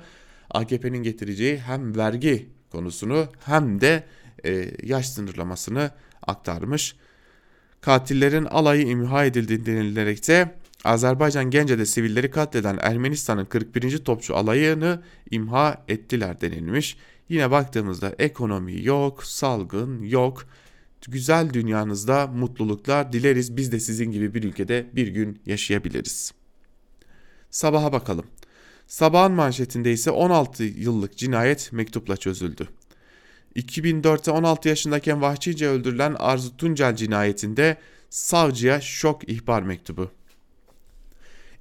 [0.49, 4.03] AKP'nin getireceği hem vergi konusunu hem de
[4.45, 5.91] e, yaş sınırlamasını
[6.27, 6.95] aktarmış.
[7.81, 13.97] Katillerin alayı imha edildi denilerek de Azerbaycan Gence'de sivilleri katleden Ermenistan'ın 41.
[13.97, 16.97] topçu alayını imha ettiler denilmiş.
[17.29, 20.45] Yine baktığımızda ekonomi yok, salgın yok.
[21.07, 23.57] Güzel dünyanızda mutluluklar dileriz.
[23.57, 26.33] Biz de sizin gibi bir ülkede bir gün yaşayabiliriz.
[27.49, 28.25] Sabaha bakalım.
[28.87, 32.67] Sabahın manşetinde ise 16 yıllık cinayet mektupla çözüldü.
[33.55, 37.77] 2004'te 16 yaşındayken vahşice öldürülen Arzu Tuncel cinayetinde
[38.09, 40.11] savcıya şok ihbar mektubu.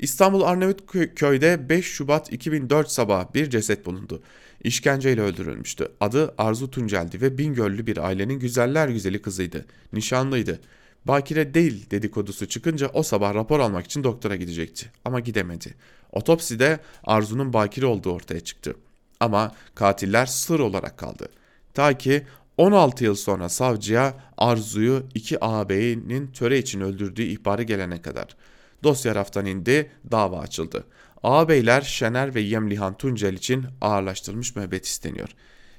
[0.03, 4.23] İstanbul Arnavutköy'de 5 Şubat 2004 sabahı bir ceset bulundu.
[4.65, 5.88] İşkenceyle öldürülmüştü.
[6.01, 9.67] Adı Arzu Tuncel'di ve Bingöllü bir ailenin güzeller güzeli kızıydı.
[9.93, 10.61] Nişanlıydı.
[11.05, 14.91] Bakire değil dedikodusu çıkınca o sabah rapor almak için doktora gidecekti.
[15.05, 15.75] Ama gidemedi.
[16.12, 18.77] Otopside Arzu'nun bakire olduğu ortaya çıktı.
[19.21, 21.29] Ama katiller sır olarak kaldı.
[21.75, 28.37] Ta ki 16 yıl sonra savcıya Arzu'yu iki ağabeyinin töre için öldürdüğü ihbarı gelene kadar.
[28.83, 30.85] Dosya raftan indi, dava açıldı.
[31.23, 35.29] Ağabeyler Şener ve Yemlihan Tuncel için ağırlaştırılmış müebbet isteniyor.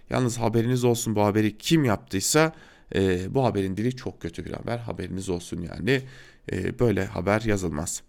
[0.10, 2.54] Yalnız haberiniz olsun bu haberi kim yaptıysa
[2.96, 4.78] e, bu haberin dili çok kötü bir haber.
[4.78, 6.02] Haberiniz olsun yani
[6.52, 8.02] e, böyle haber yazılmaz.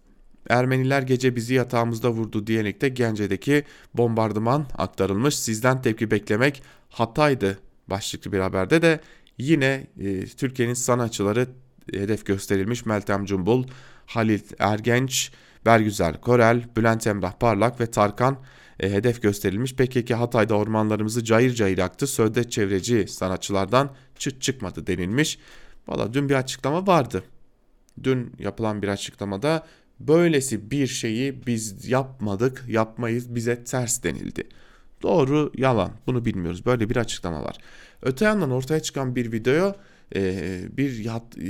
[0.49, 5.39] Ermeniler gece bizi yatağımızda vurdu diyerek de Gence'deki bombardıman aktarılmış.
[5.39, 8.99] Sizden tepki beklemek hataydı başlıklı bir haberde de
[9.37, 11.47] yine e, Türkiye'nin sanatçıları
[11.93, 13.63] hedef gösterilmiş Meltem Cumbul,
[14.05, 15.31] Halil Ergenç,
[15.65, 18.37] Bergüzel Korel, Bülent Emrah Parlak ve Tarkan
[18.79, 19.75] e, hedef gösterilmiş.
[19.75, 22.07] PKK Hatay'da ormanlarımızı cayır cayır yaktı.
[22.07, 25.39] Sözde çevreci sanatçılardan çıt çıkmadı denilmiş.
[25.87, 27.23] Valla dün bir açıklama vardı.
[28.03, 29.67] Dün yapılan bir açıklamada
[29.99, 34.43] böylesi bir şeyi biz yapmadık, yapmayız, bize ters denildi.
[35.01, 36.65] Doğru, yalan bunu bilmiyoruz.
[36.65, 37.57] Böyle bir açıklama var.
[38.01, 39.75] Öte yandan ortaya çıkan bir video
[40.77, 41.09] bir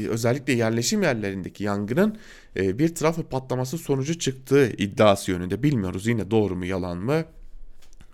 [0.09, 2.17] özellikle yerleşim yerlerindeki yangının
[2.55, 5.63] e, bir trafo patlaması sonucu çıktığı iddiası yönünde.
[5.63, 7.25] Bilmiyoruz yine doğru mu yalan mı.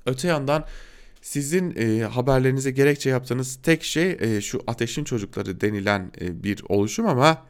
[0.06, 0.66] Öte yandan
[1.22, 7.08] sizin e, haberlerinize gerekçe yaptığınız tek şey e, şu ateşin çocukları denilen e, bir oluşum
[7.08, 7.46] ama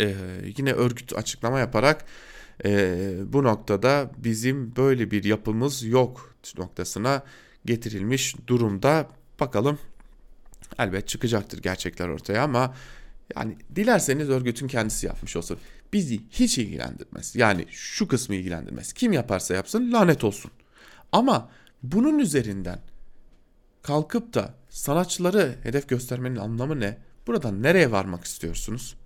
[0.00, 0.14] e,
[0.58, 2.04] yine örgüt açıklama yaparak
[2.64, 7.22] e, bu noktada bizim böyle bir yapımız yok noktasına
[7.64, 9.08] getirilmiş durumda.
[9.40, 9.78] Bakalım
[10.78, 12.74] elbet çıkacaktır gerçekler ortaya ama
[13.36, 15.58] yani dilerseniz örgütün kendisi yapmış olsun.
[15.92, 17.36] Bizi hiç ilgilendirmez.
[17.36, 18.92] Yani şu kısmı ilgilendirmez.
[18.92, 20.50] Kim yaparsa yapsın lanet olsun.
[21.12, 21.50] Ama
[21.82, 22.78] bunun üzerinden
[23.82, 26.98] kalkıp da sanatçıları hedef göstermenin anlamı ne?
[27.26, 28.96] Buradan nereye varmak istiyorsunuz?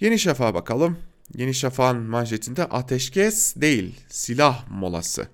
[0.00, 0.98] Yeni Şafak'a bakalım.
[1.34, 5.28] Yeni Şafak'ın manşetinde ateşkes değil silah molası.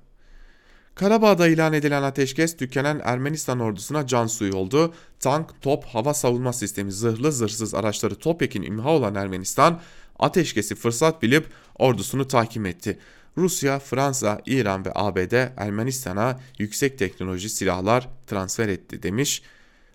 [0.95, 4.95] Karabağ'da ilan edilen ateşkes tükenen Ermenistan ordusuna can suyu oldu.
[5.21, 9.81] Tank, top, hava savunma sistemi, zırhlı zırhsız araçları topyekin imha olan Ermenistan
[10.19, 11.47] ateşkesi fırsat bilip
[11.79, 12.99] ordusunu tahkim etti.
[13.37, 19.43] Rusya, Fransa, İran ve ABD Ermenistan'a yüksek teknoloji silahlar transfer etti demiş.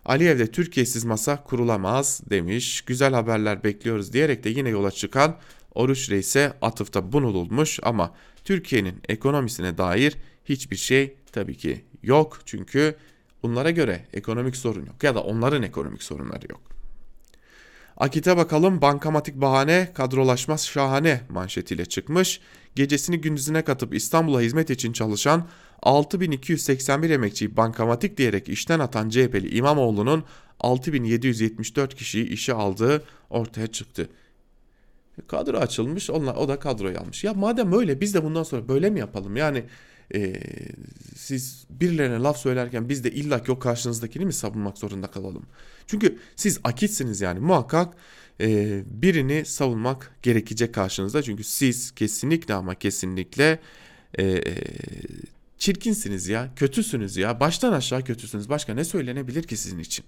[0.06, 2.82] Aliyev de Türkiye'siz masa kurulamaz demiş.
[2.82, 5.38] Güzel haberler bekliyoruz diyerek de yine yola çıkan
[5.76, 10.18] Oruç Reis'e atıfta bulunulmuş ama Türkiye'nin ekonomisine dair
[10.50, 12.40] hiçbir şey tabii ki yok.
[12.46, 12.96] Çünkü
[13.44, 16.62] bunlara göre ekonomik sorun yok ya da onların ekonomik sorunları yok.
[17.98, 22.42] Akit'e bakalım bankamatik bahane kadrolaşmaz şahane manşetiyle çıkmış.
[22.76, 25.48] Gecesini gündüzüne katıp İstanbul'a hizmet için çalışan
[25.82, 30.24] 6281 emekçiyi bankamatik diyerek işten atan CHP'li İmamoğlu'nun
[30.60, 34.10] 6774 kişiyi işe aldığı ortaya çıktı.
[35.28, 37.24] Kadro açılmış onlar, o da kadroyu almış.
[37.24, 39.38] Ya madem öyle biz de bundan sonra böyle mi yapalım?
[39.38, 39.64] Yani
[40.16, 40.34] e,
[41.16, 45.46] siz birilerine laf söylerken biz de illa ki o karşınızdakini mi savunmak zorunda kalalım?
[45.88, 47.94] Çünkü siz akitsiniz yani muhakkak
[48.42, 51.24] e, birini savunmak gerekecek karşınızda.
[51.24, 53.60] Çünkü siz kesinlikle ama kesinlikle
[54.20, 54.44] e,
[55.58, 57.40] çirkinsiniz ya, kötüsünüz ya.
[57.40, 58.50] Baştan aşağı kötüsünüz.
[58.50, 60.06] Başka ne söylenebilir ki sizin için?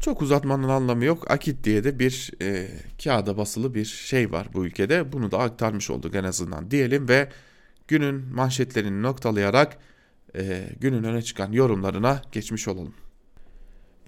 [0.00, 1.30] Çok uzatmanın anlamı yok.
[1.30, 2.68] Akit diye de bir e,
[3.04, 5.12] kağıda basılı bir şey var bu ülkede.
[5.12, 7.28] Bunu da aktarmış olduk en azından diyelim ve
[7.88, 9.78] günün manşetlerini noktalayarak
[10.36, 12.94] e, günün öne çıkan yorumlarına geçmiş olalım.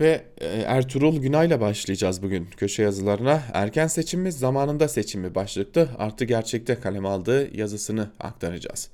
[0.01, 3.43] Ve e, Ertuğrul Günay'la başlayacağız bugün köşe yazılarına.
[3.53, 8.89] Erken seçim mi zamanında seçim mi başlıklı artı gerçekte kalem aldığı yazısını aktaracağız.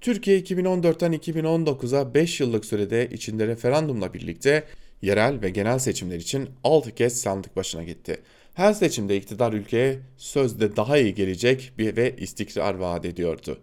[0.00, 4.64] Türkiye 2014'ten 2019'a 5 yıllık sürede içinde referandumla birlikte
[5.02, 8.18] yerel ve genel seçimler için 6 kez sandık başına gitti.
[8.54, 13.58] Her seçimde iktidar ülkeye sözde daha iyi gelecek bir ve istikrar vaat ediyordu.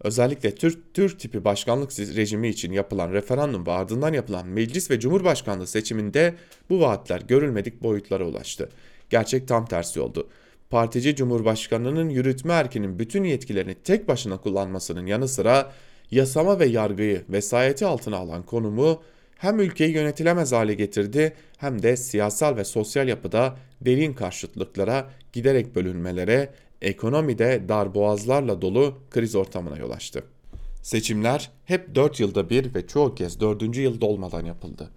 [0.00, 5.66] Özellikle Türk, Türk tipi başkanlık rejimi için yapılan referandum ve ardından yapılan meclis ve cumhurbaşkanlığı
[5.66, 6.34] seçiminde
[6.70, 8.68] bu vaatler görülmedik boyutlara ulaştı.
[9.10, 10.28] Gerçek tam tersi oldu.
[10.70, 15.72] Partici Cumhurbaşkanı'nın yürütme erkinin bütün yetkilerini tek başına kullanmasının yanı sıra
[16.10, 19.02] yasama ve yargıyı vesayeti altına alan konumu
[19.38, 26.52] hem ülkeyi yönetilemez hale getirdi hem de siyasal ve sosyal yapıda derin karşıtlıklara, giderek bölünmelere,
[26.82, 30.24] ekonomide darboğazlarla dolu kriz ortamına yol açtı.
[30.82, 33.76] Seçimler hep 4 yılda bir ve çoğu kez 4.
[33.76, 34.90] yılda olmadan yapıldı.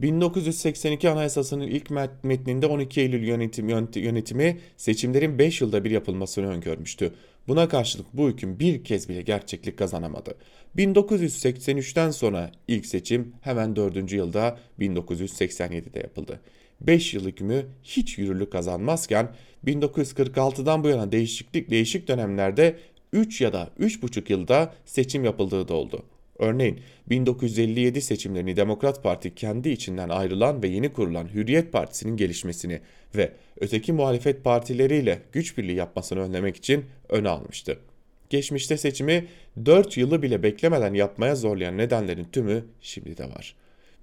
[0.00, 1.90] 1982 Anayasası'nın ilk
[2.22, 7.12] metninde 12 Eylül yönetim, yönetimi seçimlerin 5 yılda bir yapılmasını öngörmüştü.
[7.48, 10.34] Buna karşılık bu hüküm bir kez bile gerçeklik kazanamadı.
[10.76, 14.12] 1983'ten sonra ilk seçim hemen 4.
[14.12, 16.40] yılda 1987'de yapıldı.
[16.86, 19.28] 5 yıl hükmü hiç yürürlük kazanmazken
[19.66, 22.76] 1946'dan bu yana değişiklik değişik dönemlerde
[23.12, 26.02] 3 ya da 3,5 yılda seçim yapıldığı da oldu.
[26.38, 32.80] Örneğin 1957 seçimlerini Demokrat Parti kendi içinden ayrılan ve yeni kurulan Hürriyet Partisi'nin gelişmesini
[33.16, 37.78] ve öteki muhalefet partileriyle güç birliği yapmasını önlemek için öne almıştı.
[38.30, 39.26] Geçmişte seçimi
[39.66, 43.54] 4 yılı bile beklemeden yapmaya zorlayan nedenlerin tümü şimdi de var.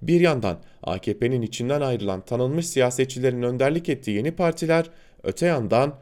[0.02, 4.90] Bir yandan AKP'nin içinden ayrılan tanınmış siyasetçilerin önderlik ettiği yeni partiler,
[5.22, 5.98] öte yandan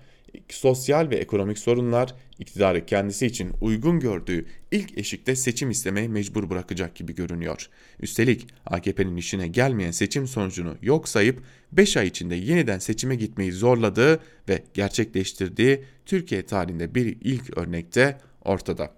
[0.48, 6.94] sosyal ve ekonomik sorunlar iktidarı kendisi için uygun gördüğü ilk eşikte seçim istemeye mecbur bırakacak
[6.94, 7.68] gibi görünüyor.
[8.00, 14.20] Üstelik AKP'nin işine gelmeyen seçim sonucunu yok sayıp 5 ay içinde yeniden seçime gitmeyi zorladığı
[14.48, 18.92] ve gerçekleştirdiği Türkiye tarihinde bir ilk örnekte ortada.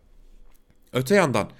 [0.92, 1.50] Öte yandan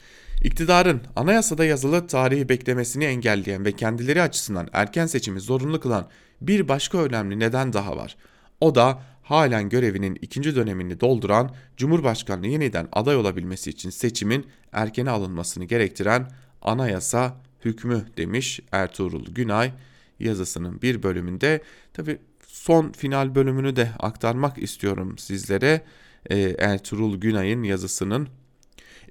[0.44, 6.09] iktidarın anayasada yazılı tarihi beklemesini engelleyen ve kendileri açısından erken seçimi zorunlu kılan
[6.40, 8.16] bir başka önemli neden daha var.
[8.61, 15.64] O da halen görevinin ikinci dönemini dolduran Cumhurbaşkanlığı yeniden aday olabilmesi için seçimin erkene alınmasını
[15.64, 16.31] gerektiren
[16.62, 19.72] anayasa hükmü demiş Ertuğrul Günay
[20.20, 21.62] yazısının bir bölümünde.
[21.92, 25.85] Tabi son final bölümünü de aktarmak istiyorum sizlere.
[26.31, 28.28] Ee, Ertuğrul Günay'ın yazısının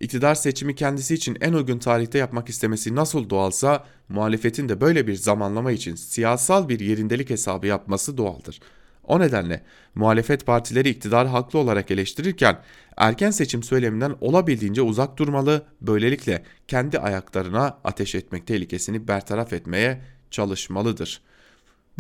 [0.02, 5.16] İktidar seçimi kendisi için en uygun tarihte yapmak istemesi nasıl doğalsa muhalefetin de böyle bir
[5.16, 8.60] zamanlama için siyasal bir yerindelik hesabı yapması doğaldır.
[9.04, 9.64] O nedenle
[9.96, 12.60] muhalefet partileri iktidar haklı olarak eleştirirken
[12.98, 21.22] erken seçim söyleminden olabildiğince uzak durmalı, böylelikle kendi ayaklarına ateş etmek tehlikesini bertaraf etmeye çalışmalıdır.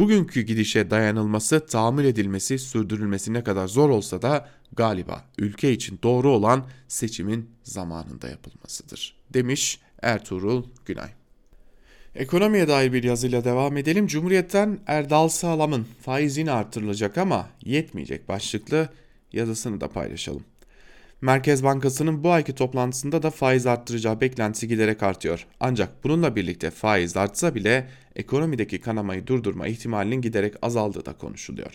[0.02, 6.32] Bugünkü gidişe dayanılması, tahammül edilmesi, sürdürülmesi ne kadar zor olsa da galiba ülke için doğru
[6.32, 9.16] olan seçimin zamanında yapılmasıdır.
[9.34, 11.10] Demiş Ertuğrul Günay.
[12.16, 14.08] Ekonomiye dair bir yazıyla devam edelim.
[14.08, 18.90] Cumhuriyet'ten Erdal Sağlam'ın faiz artırılacak ama yetmeyecek başlıklı
[19.34, 20.44] yazısını da paylaşalım.
[21.22, 25.48] Merkez Bankası'nın bu ayki toplantısında da faiz arttıracağı beklentisi giderek artıyor.
[25.60, 31.72] Ancak bununla birlikte faiz artsa bile ekonomideki kanamayı durdurma ihtimalinin giderek azaldığı da konuşuluyor.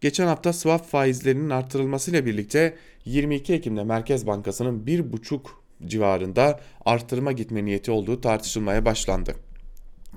[0.00, 5.40] Geçen hafta swap faizlerinin artırılmasıyla birlikte 22 Ekim'de Merkez Bankası'nın 1,5
[5.86, 9.34] civarında artırma gitme niyeti olduğu tartışılmaya başlandı.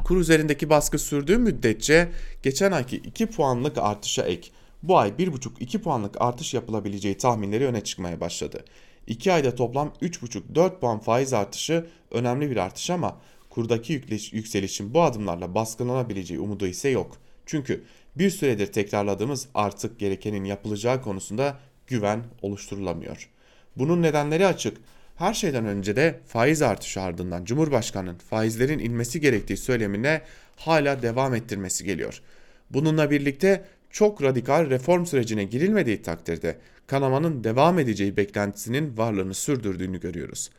[0.04, 2.08] Kur üzerindeki baskı sürdüğü müddetçe
[2.44, 4.52] geçen ayki 2 puanlık artışa ek
[4.84, 8.66] bu ay 1,5-2 puanlık artış yapılabileceği tahminleri öne çıkmaya başladı.
[9.08, 13.18] 2 ayda toplam 3,5-4 puan faiz artışı önemli bir artış ama
[13.50, 13.94] kurdaki
[14.32, 17.18] yükselişin bu adımlarla baskılanabileceği umudu ise yok.
[17.46, 17.84] Çünkü
[18.16, 23.30] bir süredir tekrarladığımız artık gerekenin yapılacağı konusunda güven oluşturulamıyor.
[23.76, 24.78] Bunun nedenleri açık.
[25.16, 30.22] Her şeyden önce de faiz artışı ardından Cumhurbaşkanı'nın faizlerin inmesi gerektiği söylemine
[30.56, 32.22] hala devam ettirmesi geliyor.
[32.70, 40.50] Bununla birlikte çok radikal reform sürecine girilmediği takdirde kanamanın devam edeceği beklentisinin varlığını sürdürdüğünü görüyoruz.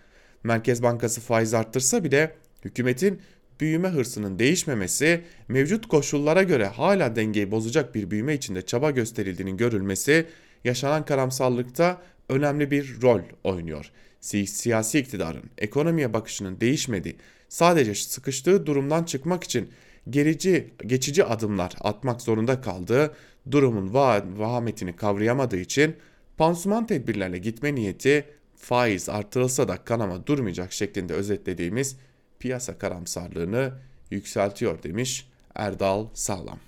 [0.44, 3.20] Merkez Bankası faiz arttırsa bile hükümetin
[3.60, 10.26] büyüme hırsının değişmemesi, mevcut koşullara göre hala dengeyi bozacak bir büyüme içinde çaba gösterildiğinin görülmesi
[10.64, 13.90] yaşanan karamsallıkta önemli bir rol oynuyor.
[14.20, 17.16] Siyasi iktidarın ekonomiye bakışının değişmediği,
[17.48, 19.70] sadece sıkıştığı durumdan çıkmak için
[20.10, 23.14] gerici, geçici adımlar atmak zorunda kaldığı,
[23.50, 23.94] durumun
[24.38, 25.96] vahametini kavrayamadığı için
[26.36, 28.24] pansuman tedbirlerle gitme niyeti
[28.56, 31.96] faiz artırılsa da kanama durmayacak şeklinde özetlediğimiz
[32.38, 33.72] piyasa karamsarlığını
[34.10, 36.58] yükseltiyor demiş Erdal Sağlam.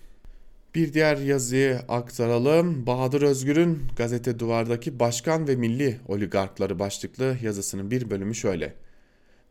[0.74, 2.86] Bir diğer yazıyı aktaralım.
[2.86, 8.74] Bahadır Özgür'ün gazete duvardaki başkan ve milli oligarkları başlıklı yazısının bir bölümü şöyle.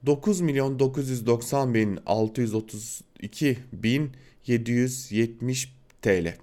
[0.05, 4.11] 9 milyon 990 bin 632 bin
[4.47, 6.35] 770 TL.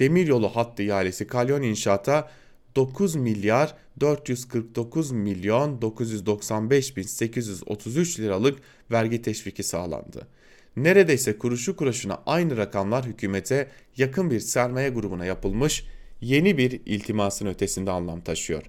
[0.00, 2.30] Demiryolu hattı ihalesi Kalyon İnşaat'a
[2.76, 8.58] 9 milyar 449 milyon 995 bin 833 liralık
[8.90, 10.28] vergi teşviki sağlandı.
[10.76, 15.84] Neredeyse kuruşu kuruşuna aynı rakamlar hükümete yakın bir sermaye grubuna yapılmış
[16.20, 18.62] yeni bir iltimasın ötesinde anlam taşıyor.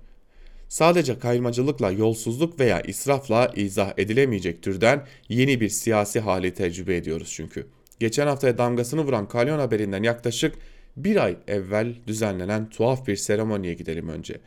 [0.73, 7.67] Sadece kayırmacılıkla, yolsuzluk veya israfla izah edilemeyecek türden yeni bir siyasi hali tecrübe ediyoruz çünkü.
[7.99, 10.55] Geçen haftaya damgasını vuran Kalyon haberinden yaklaşık
[10.97, 14.39] bir ay evvel düzenlenen tuhaf bir seremoniye gidelim önce.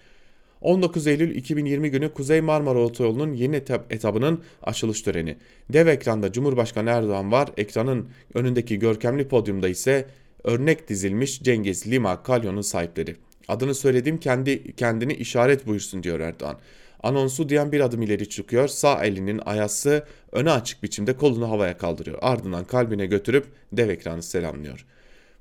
[0.60, 5.36] 19 Eylül 2020 günü Kuzey Marmara Otoyolu'nun yeni etap, etabının açılış töreni.
[5.72, 7.48] Dev ekranda Cumhurbaşkanı Erdoğan var.
[7.56, 10.06] Ekranın önündeki görkemli podyumda ise
[10.44, 13.16] örnek dizilmiş Cengiz Lima Kalyon'un sahipleri.
[13.48, 16.58] Adını söylediğim kendi kendini işaret buyursun diyor Erdoğan.
[17.02, 18.68] Anonsu diyen bir adım ileri çıkıyor.
[18.68, 22.18] Sağ elinin ayası öne açık biçimde kolunu havaya kaldırıyor.
[22.22, 24.86] Ardından kalbine götürüp dev ekranı selamlıyor.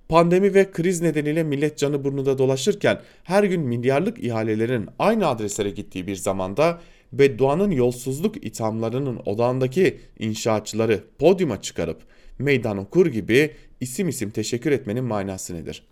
[0.09, 6.07] Pandemi ve kriz nedeniyle millet canı burnunda dolaşırken her gün milyarlık ihalelerin aynı adreslere gittiği
[6.07, 6.81] bir zamanda
[7.13, 12.01] bedduanın yolsuzluk ithamlarının odağındaki inşaatçıları podyuma çıkarıp
[12.39, 13.51] meydan okur gibi
[13.81, 15.83] isim isim teşekkür etmenin manası nedir?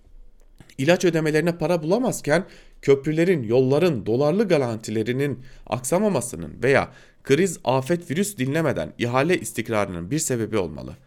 [0.78, 2.46] İlaç ödemelerine para bulamazken
[2.82, 6.92] köprülerin, yolların, dolarlı garantilerinin aksamamasının veya
[7.24, 10.98] kriz, afet, virüs dinlemeden ihale istikrarının bir sebebi olmalı.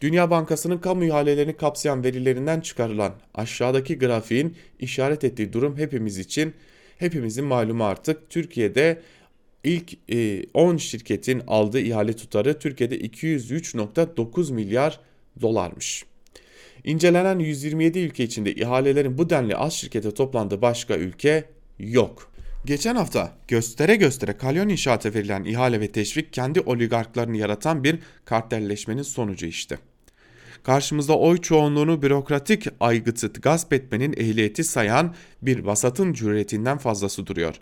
[0.00, 6.54] Dünya Bankası'nın kamu ihalelerini kapsayan verilerinden çıkarılan aşağıdaki grafiğin işaret ettiği durum hepimiz için
[6.98, 8.30] hepimizin malumu artık.
[8.30, 9.02] Türkiye'de
[9.64, 9.92] ilk
[10.54, 15.00] 10 e, şirketin aldığı ihale tutarı Türkiye'de 203.9 milyar
[15.40, 16.04] dolarmış.
[16.88, 21.44] İncelenen 127 ülke içinde ihalelerin bu denli az şirkete toplandığı başka ülke
[21.78, 22.32] yok.
[22.64, 29.02] Geçen hafta göstere göstere kalyon inşaata verilen ihale ve teşvik kendi oligarklarını yaratan bir kartelleşmenin
[29.02, 29.78] sonucu işte.
[30.62, 37.54] Karşımızda oy çoğunluğunu bürokratik aygıtı gasp etmenin ehliyeti sayan bir vasatın cüretinden fazlası duruyor.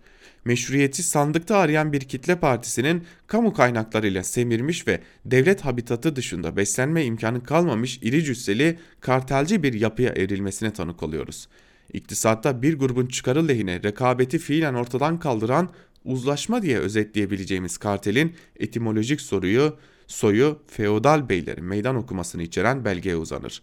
[0.47, 7.43] Meşruiyeti sandıkta arayan bir kitle partisinin kamu kaynaklarıyla semirmiş ve devlet habitatı dışında beslenme imkanı
[7.43, 11.49] kalmamış iri cüsseli kartelci bir yapıya evrilmesine tanık oluyoruz.
[11.93, 15.69] İktisatta bir grubun çıkarı lehine rekabeti fiilen ortadan kaldıran
[16.05, 19.77] uzlaşma diye özetleyebileceğimiz kartelin etimolojik soruyu
[20.07, 23.63] soyu feodal beylerin meydan okumasını içeren belgeye uzanır.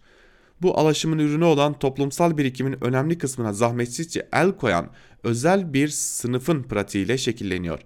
[0.61, 4.89] Bu alaşımın ürünü olan toplumsal birikimin önemli kısmına zahmetsizce el koyan
[5.24, 7.80] özel bir sınıfın pratiğiyle şekilleniyor.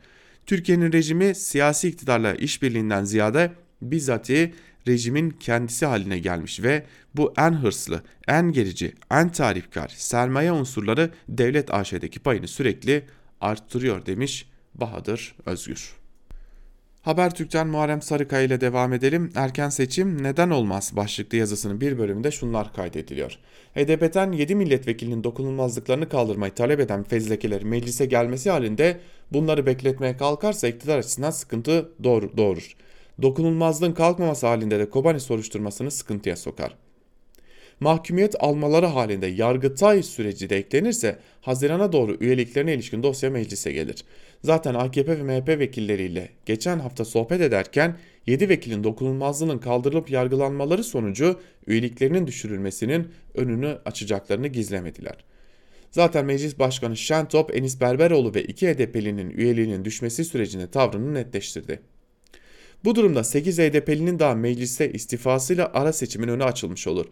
[0.46, 4.54] Türkiye'nin rejimi siyasi iktidarla işbirliğinden ziyade bizzati
[4.88, 6.86] rejimin kendisi haline gelmiş ve
[7.16, 13.06] bu en hırslı, en gerici, en tarifkar sermaye unsurları devlet AŞ'deki payını sürekli
[13.42, 15.97] arttırıyor demiş Bahadır Özgür.
[17.08, 19.32] Habertürk'ten Muharrem Sarıkaya ile devam edelim.
[19.36, 23.38] Erken seçim neden olmaz başlıklı yazısının bir bölümünde şunlar kaydediliyor.
[23.76, 29.00] HDP'den 7 milletvekilinin dokunulmazlıklarını kaldırmayı talep eden fezlekeler meclise gelmesi halinde
[29.34, 32.76] bunları bekletmeye kalkarsa iktidar açısından sıkıntı doğur, doğurur.
[33.22, 36.76] Dokunulmazlığın kalkmaması halinde de Kobani soruşturmasını sıkıntıya sokar
[37.80, 44.04] mahkumiyet almaları halinde Yargıtay süreci de eklenirse Haziran'a doğru üyeliklerine ilişkin dosya meclise gelir.
[44.44, 47.98] Zaten AKP ve MHP vekilleriyle geçen hafta sohbet ederken
[48.28, 55.16] 7 vekilin dokunulmazlığının kaldırılıp yargılanmaları sonucu üyeliklerinin düşürülmesinin önünü açacaklarını gizlemediler.
[55.92, 61.80] Zaten Meclis Başkanı Şentop, Enis Berberoğlu ve iki HDP'linin üyeliğinin düşmesi sürecinde tavrını netleştirdi.
[62.84, 67.06] Bu durumda 8 HDP'linin daha mecliste istifasıyla ara seçimin önü açılmış olur.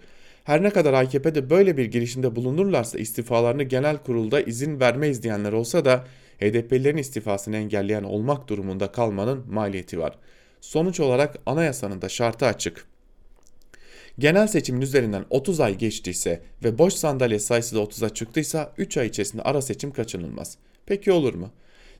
[0.45, 5.85] Her ne kadar AKP'de böyle bir girişimde bulunurlarsa istifalarını genel kurulda izin vermeyiz diyenler olsa
[5.85, 6.05] da
[6.39, 10.17] HDP'lilerin istifasını engelleyen olmak durumunda kalmanın maliyeti var.
[10.61, 12.87] Sonuç olarak anayasanın da şartı açık.
[14.19, 19.07] Genel seçimin üzerinden 30 ay geçtiyse ve boş sandalye sayısı da 30'a çıktıysa 3 ay
[19.07, 20.57] içerisinde ara seçim kaçınılmaz.
[20.85, 21.51] Peki olur mu?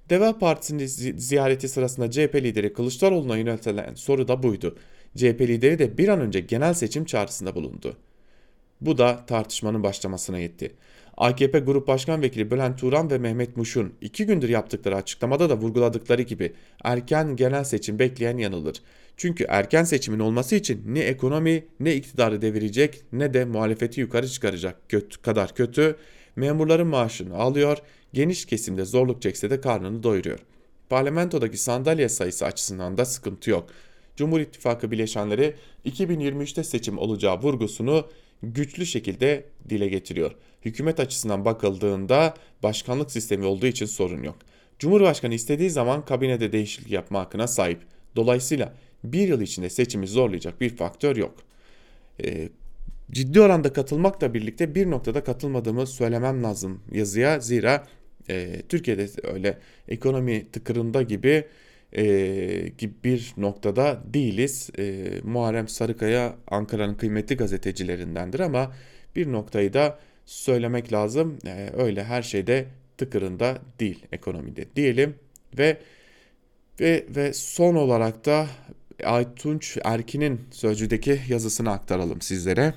[0.10, 0.86] Deva Partisi'nin
[1.18, 4.78] ziyareti sırasında CHP lideri Kılıçdaroğlu'na yöneltilen soru da buydu.
[5.16, 7.98] CHP lideri de bir an önce genel seçim çağrısında bulundu.
[8.82, 10.72] Bu da tartışmanın başlamasına yetti.
[11.18, 16.22] AKP Grup Başkan Vekili Bülent Turan ve Mehmet Muş'un iki gündür yaptıkları açıklamada da vurguladıkları
[16.22, 16.54] gibi
[16.84, 18.82] erken genel seçim bekleyen yanılır.
[19.18, 24.90] Çünkü erken seçimin olması için ne ekonomi ne iktidarı devirecek ne de muhalefeti yukarı çıkaracak
[24.90, 25.96] kötü, kadar kötü
[26.36, 27.78] memurların maaşını alıyor,
[28.14, 30.40] geniş kesimde zorluk çekse de karnını doyuruyor.
[30.90, 33.70] Parlamentodaki sandalye sayısı açısından da sıkıntı yok.
[34.16, 35.56] Cumhur İttifakı bileşenleri
[35.86, 38.08] 2023'te seçim olacağı vurgusunu
[38.44, 40.32] güçlü şekilde dile getiriyor.
[40.66, 42.34] Hükümet açısından bakıldığında
[42.64, 44.36] başkanlık sistemi olduğu için sorun yok.
[44.80, 47.80] Cumhurbaşkanı istediği zaman kabinede değişiklik yapma hakkına sahip.
[48.16, 48.74] Dolayısıyla
[49.04, 51.36] bir yıl içinde seçimi zorlayacak bir faktör yok.
[52.24, 52.50] E,
[53.12, 57.40] ciddi oranda katılmakla birlikte bir noktada katılmadığımı söylemem lazım yazıya.
[57.40, 57.88] Zira
[58.30, 59.58] e, Türkiye'de öyle
[59.88, 61.46] ekonomi tıkırında gibi
[61.96, 62.04] e,
[62.78, 64.70] gibi bir noktada değiliz.
[64.78, 68.72] E, Muharrem Sarıkaya Ankara'nın kıymetli gazetecilerindendir ama
[69.16, 71.38] bir noktayı da söylemek lazım.
[71.46, 72.66] E, öyle her şeyde
[72.98, 75.16] tıkırında değil ekonomide diyelim
[75.58, 75.78] ve
[76.80, 78.48] ve ve son olarak da
[79.04, 82.74] Aytunç Erkin'in Sözcü'deki yazısını aktaralım sizlere.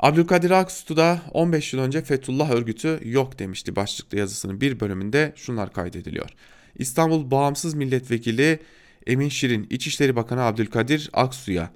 [0.00, 5.72] Abdülkadir Aksu da 15 yıl önce Fethullah örgütü yok demişti başlıklı yazısının bir bölümünde şunlar
[5.72, 6.30] kaydediliyor.
[6.78, 8.58] İstanbul Bağımsız Milletvekili
[9.06, 11.70] Emin Şirin, İçişleri Bakanı Abdülkadir Aksu'ya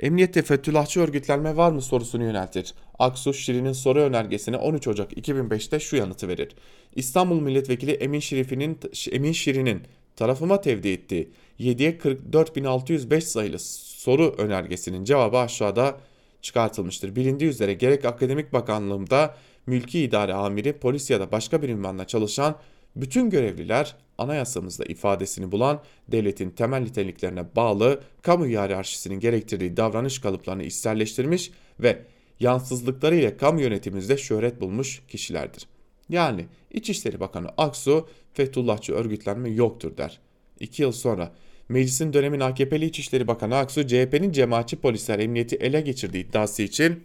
[0.00, 2.74] Emniyette Fethullahçı örgütlenme var mı sorusunu yöneltir.
[2.98, 6.48] Aksu Şirin'in soru önergesine 13 Ocak 2005'te şu yanıtı verir.
[6.96, 8.78] İstanbul Milletvekili Emin Şerif'inin
[9.12, 9.82] Emin Şirin'in
[10.16, 11.30] tarafıma tevdi ettiği
[11.60, 15.96] 7'ye 44.605 sayılı soru önergesinin cevabı aşağıda
[16.42, 17.16] çıkartılmıştır.
[17.16, 19.34] Bilindiği üzere gerek Akademik Bakanlığımda
[19.66, 22.56] mülki idare amiri, polis ya da başka bir ünvanla çalışan
[22.96, 31.50] bütün görevliler anayasamızda ifadesini bulan devletin temel niteliklerine bağlı kamu hiyerarşisinin gerektirdiği davranış kalıplarını içselleştirmiş
[31.80, 32.02] ve
[32.40, 35.66] yansızlıklarıyla kamu yönetimimizde şöhret bulmuş kişilerdir.
[36.08, 40.20] Yani İçişleri Bakanı Aksu Fethullahçı örgütlenme yoktur der.
[40.60, 41.32] İki yıl sonra
[41.68, 47.04] meclisin dönemin AKP'li İçişleri Bakanı Aksu CHP'nin cemaatçi polisler emniyeti ele geçirdiği iddiası için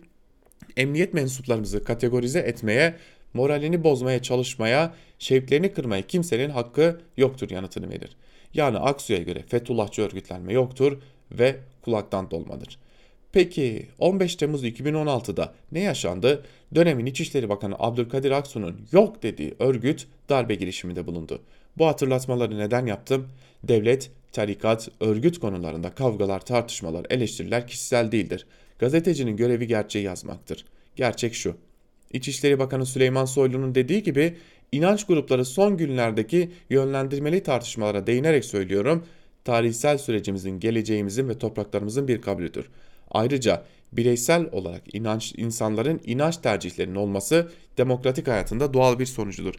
[0.78, 2.96] emniyet mensuplarımızı kategorize etmeye,
[3.34, 8.16] moralini bozmaya çalışmaya, şevklerini kırmaya kimsenin hakkı yoktur yanıtını verir.
[8.54, 10.98] Yani Aksu'ya göre Fethullahçı örgütlenme yoktur
[11.32, 12.80] ve kulaktan dolmadır.
[13.32, 16.46] Peki 15 Temmuz 2016'da ne yaşandı?
[16.76, 21.42] Dönemin İçişleri Bakanı Abdülkadir Aksu'nun yok dediği örgüt darbe girişiminde bulundu.
[21.78, 23.28] Bu hatırlatmaları neden yaptım?
[23.64, 28.46] Devlet, tarikat, örgüt konularında kavgalar, tartışmalar, eleştiriler kişisel değildir.
[28.80, 30.66] Gazetecinin görevi gerçeği yazmaktır.
[30.96, 31.56] Gerçek şu.
[32.12, 34.38] İçişleri Bakanı Süleyman Soylu'nun dediği gibi
[34.72, 39.06] inanç grupları son günlerdeki yönlendirmeli tartışmalara değinerek söylüyorum,
[39.46, 42.66] tarihsel sürecimizin, geleceğimizin ve topraklarımızın bir kabulüdür.
[43.12, 49.54] Ayrıca bireysel olarak inanç insanların inanç tercihlerinin olması demokratik hayatında doğal bir sonucudur.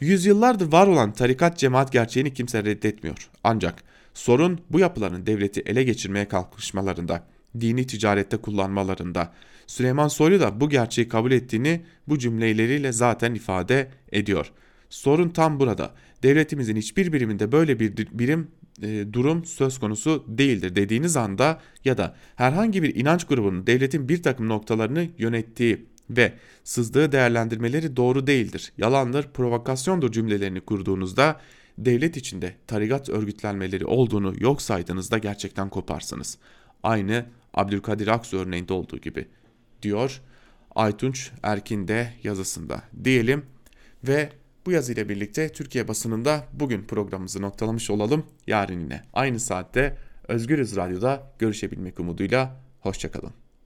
[0.00, 3.30] Yüzyıllardır var olan tarikat cemaat gerçeğini kimse reddetmiyor.
[3.44, 3.82] Ancak
[4.14, 7.22] sorun bu yapıların devleti ele geçirmeye kalkışmalarında,
[7.60, 9.32] dini ticarette kullanmalarında.
[9.66, 14.52] Süleyman Soylu da bu gerçeği kabul ettiğini bu cümleleriyle zaten ifade ediyor.
[14.90, 15.94] Sorun tam burada.
[16.22, 18.48] Devletimizin hiçbir biriminde böyle bir birim
[18.82, 24.22] e, durum söz konusu değildir dediğiniz anda ya da herhangi bir inanç grubunun devletin bir
[24.22, 26.32] takım noktalarını yönettiği ve
[26.64, 31.40] sızdığı değerlendirmeleri doğru değildir, yalandır, provokasyondur cümlelerini kurduğunuzda
[31.78, 36.38] devlet içinde tarikat örgütlenmeleri olduğunu yok saydığınızda gerçekten koparsınız.
[36.82, 39.28] Aynı Abdülkadir Aksu örneğinde olduğu gibi
[39.84, 40.20] diyor
[40.74, 43.46] Aytunç Erkin de yazısında diyelim
[44.04, 44.28] ve
[44.66, 48.26] bu yazıyla birlikte Türkiye basınında bugün programımızı noktalamış olalım.
[48.46, 49.96] Yarın yine aynı saatte
[50.28, 53.43] Özgürüz Radyo'da görüşebilmek umuduyla hoşçakalın.